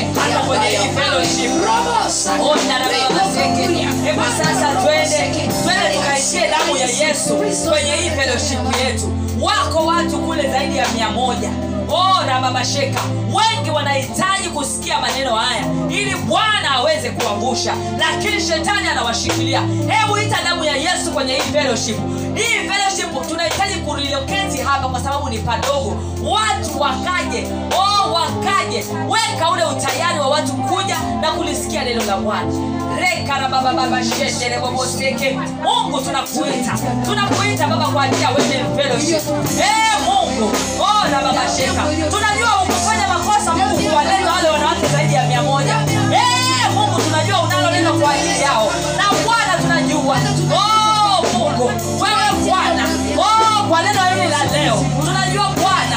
[4.12, 5.16] hata sasa twende
[5.62, 7.36] twende tukaishie damu ya Yesu
[7.70, 9.12] kwenye hii fellowship yetu.
[9.40, 11.50] Wako watu kule zaidi ya mia moja
[11.88, 13.00] ora baba sheka
[13.62, 19.60] wengi wanahitaji kusikia maneno haya ili bwana aweze kuangusha lakini shetani anawashikilia.
[19.88, 21.96] Hebu ita damu ya yesu kwenye hii fellowship.
[22.34, 25.96] Hii fellowship tunahitaji kuriloketi hapa kwa sababu ni padogo.
[26.22, 27.46] Watu wakaje.
[27.76, 28.84] Oh, wakaje.
[29.08, 32.52] Weka ule utayari wa watu kuja na kulisikia neno la bwana.
[33.00, 36.78] Rekarabababashendereboboseke mungu tunakuita.
[37.06, 39.22] Tunakuita baba kwa ajili ya wene fellowship.
[40.04, 40.52] Mungu.
[40.80, 41.82] Oh, na baba sheka.
[42.10, 42.72] Tunajua mungu
[43.92, 45.74] kuwaleta wale wanawake zaidi ya mia moja.
[46.10, 48.72] Hey, mungu tunajua unalo neno kwa ajili yao.
[48.96, 50.16] Na bwana tunajua.
[50.56, 51.66] Oh, mungu
[52.02, 52.84] wewe bwana.
[53.18, 55.96] Oh, kwa neno hili la leo tunajua bwana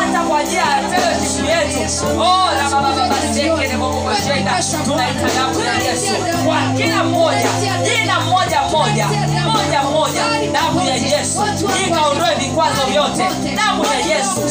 [0.00, 2.06] hata kwa ajili ya fellowship yetu.
[2.20, 3.06] Oh, na baba baba
[5.64, 6.14] na yesu.
[6.44, 7.48] Kwa kila mmoja
[7.84, 9.06] jina mmoja mmoja
[9.46, 10.22] moja moja.
[10.52, 11.42] Damu ya yesu.
[11.86, 13.24] Ikaondoe vikwazo vyote.
[13.56, 14.48] Damu ya yesu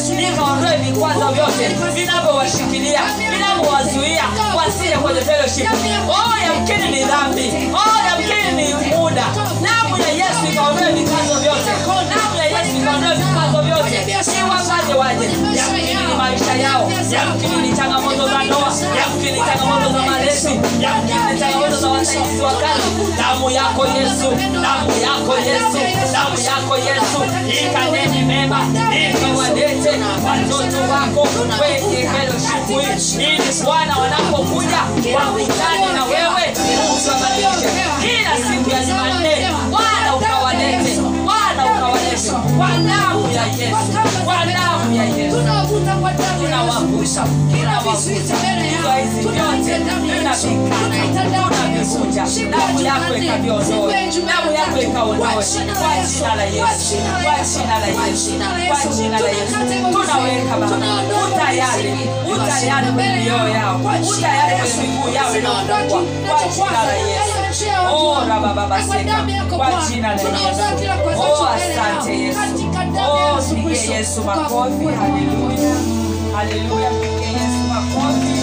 [0.96, 3.00] vikwazo vyote vinavyowashikilia
[3.30, 4.24] vinavyowazuia
[4.56, 5.66] wasije kwenye fellowship.
[6.08, 7.52] Oh yamkini ni dhambi.
[7.74, 9.24] Oh yamkini ni muda.
[9.62, 11.70] Damu ya yesu ikaondoe vikwazo vyote.
[11.86, 14.06] Damu ya yesu ikaondoe vikwazo vyote.
[14.40, 15.28] Iwapaje waje?
[15.56, 16.92] Yamkini ni maisha yao.
[17.10, 18.72] Yamkini ni changamoto za ndoa.
[19.00, 20.60] Yamkini ni changamoto za malezi.
[20.80, 22.90] Yamkini ni changamoto za wasaidizi wa kazi.
[23.18, 24.28] Damu yako yesu.
[24.62, 25.78] Damu yako yesu.
[26.12, 27.18] Damu yako yesu.
[27.64, 28.60] Ikanene mema
[29.38, 29.90] walete
[30.24, 33.22] watoto wako kwenye fellowship hii.
[33.24, 34.78] Ili bwana wanapokuja
[35.16, 36.54] wakutane na wewe
[36.90, 37.68] uwabadilishe
[38.00, 42.30] kila siku ya jumanne bwana ukawalete bwana ukawalete.
[42.56, 43.76] Kwa damu ya yesu
[44.96, 47.20] kwa damu ya yesu
[47.52, 48.70] kila vizuizi mbele
[49.20, 51.98] tunawavusha vichwa damu ya Yesu tunavivunja damu ya Yesu
[52.34, 58.30] siku yako ikaviondoe damu yako ikaondoe kwa jina la yesu kwa jina la yesu
[58.68, 59.54] kwa jina la yesu
[59.92, 61.92] tunaweka baba utayari
[62.34, 67.36] utayari kwenye mioyo yao utayari kwenye miguu yao inaofungwa kwa jina la yesu
[67.92, 69.14] Oh, rabababaseka
[69.56, 70.60] kwa jina la yesu
[71.18, 72.38] oh asante yesu
[72.98, 75.74] oh pigie yesu makofi haleluya
[76.36, 78.35] haleluya pigie yesu makofi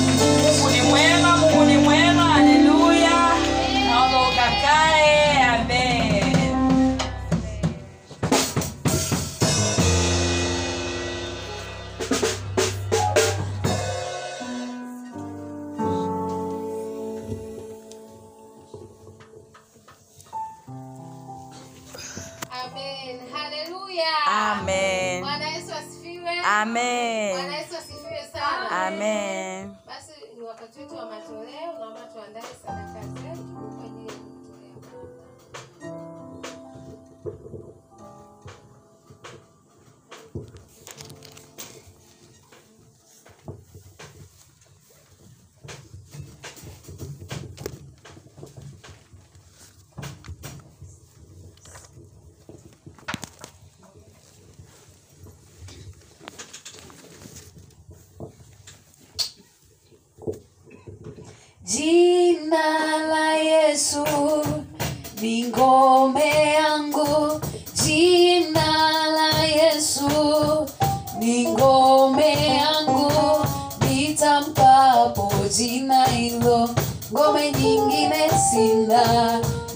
[26.63, 27.33] Amen.
[27.35, 28.87] Bwana Yesu asifiwe sana.
[28.87, 29.75] Amen.
[29.87, 33.43] Basi ni wakati wetu wa matoleo, naomba tuandae sadaka zetu
[61.83, 62.63] Jina
[63.11, 64.05] la Yesu
[65.21, 67.41] ni ngome yangu,
[67.83, 68.67] jina
[69.15, 70.07] la Yesu
[71.19, 73.11] ni ngome yangu,
[73.81, 75.27] nitampapo
[75.57, 76.69] jina hilo,
[77.11, 79.03] ngome nyingine sina,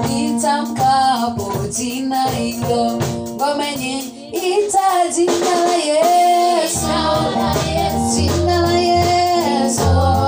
[0.08, 2.92] nitamkapo jina hilo,
[3.36, 6.88] ngome nyingine ita jina la Yesu,
[8.16, 9.84] jina la Yesu.
[9.84, 10.27] Jina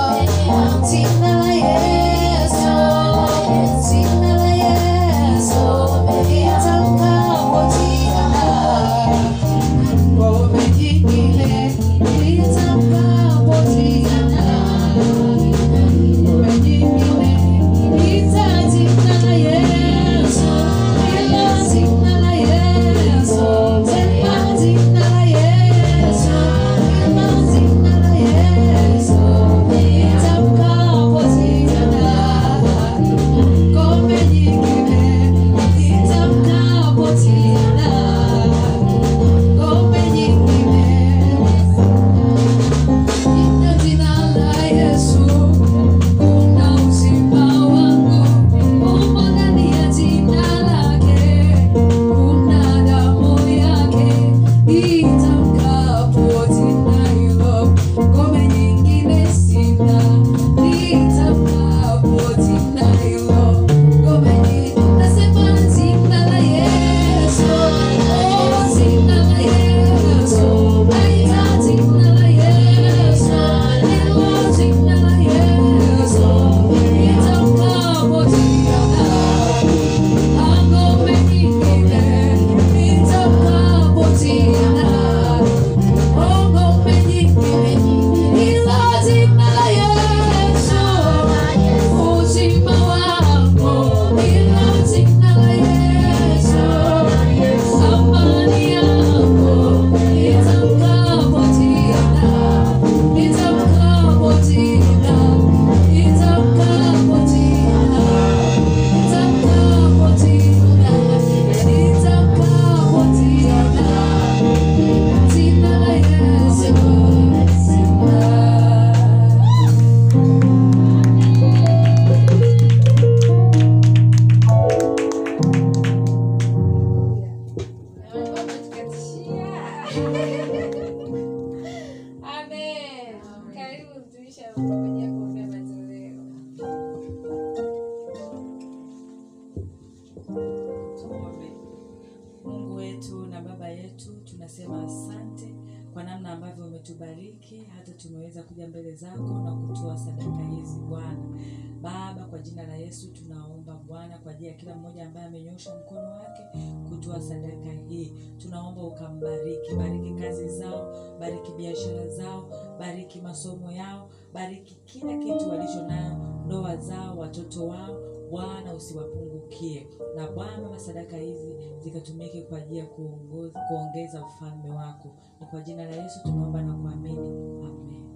[172.80, 175.08] ya kuongoza- kuongeza ufalme wako.
[175.40, 177.28] Ni kwa jina la Yesu tunaomba na kuamini,
[177.58, 178.06] amen.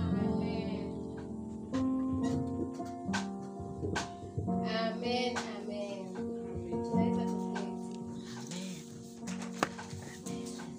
[0.00, 0.86] Amen.
[4.80, 5.36] Amen.
[5.36, 6.06] Amen.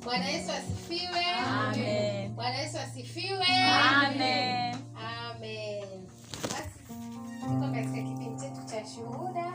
[0.03, 1.25] Bwana Yesu asifiwe.
[1.47, 2.33] Amen.
[2.35, 3.45] Bwana Yesu asifiwe.
[4.05, 4.75] Amen.
[4.95, 6.07] Amen.
[6.43, 6.79] Basi
[7.41, 9.53] tuko katika kipindi chetu cha shuhuda.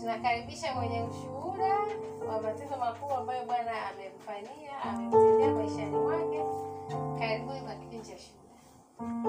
[0.00, 1.74] Tunakaribisha mwenye ushuhuda
[2.28, 6.40] wa matendo makubwa ambayo Bwana amemfanyia, amemtendea maishani mwake.
[7.18, 9.28] Karibuni kwa kipindi cha shuhuda.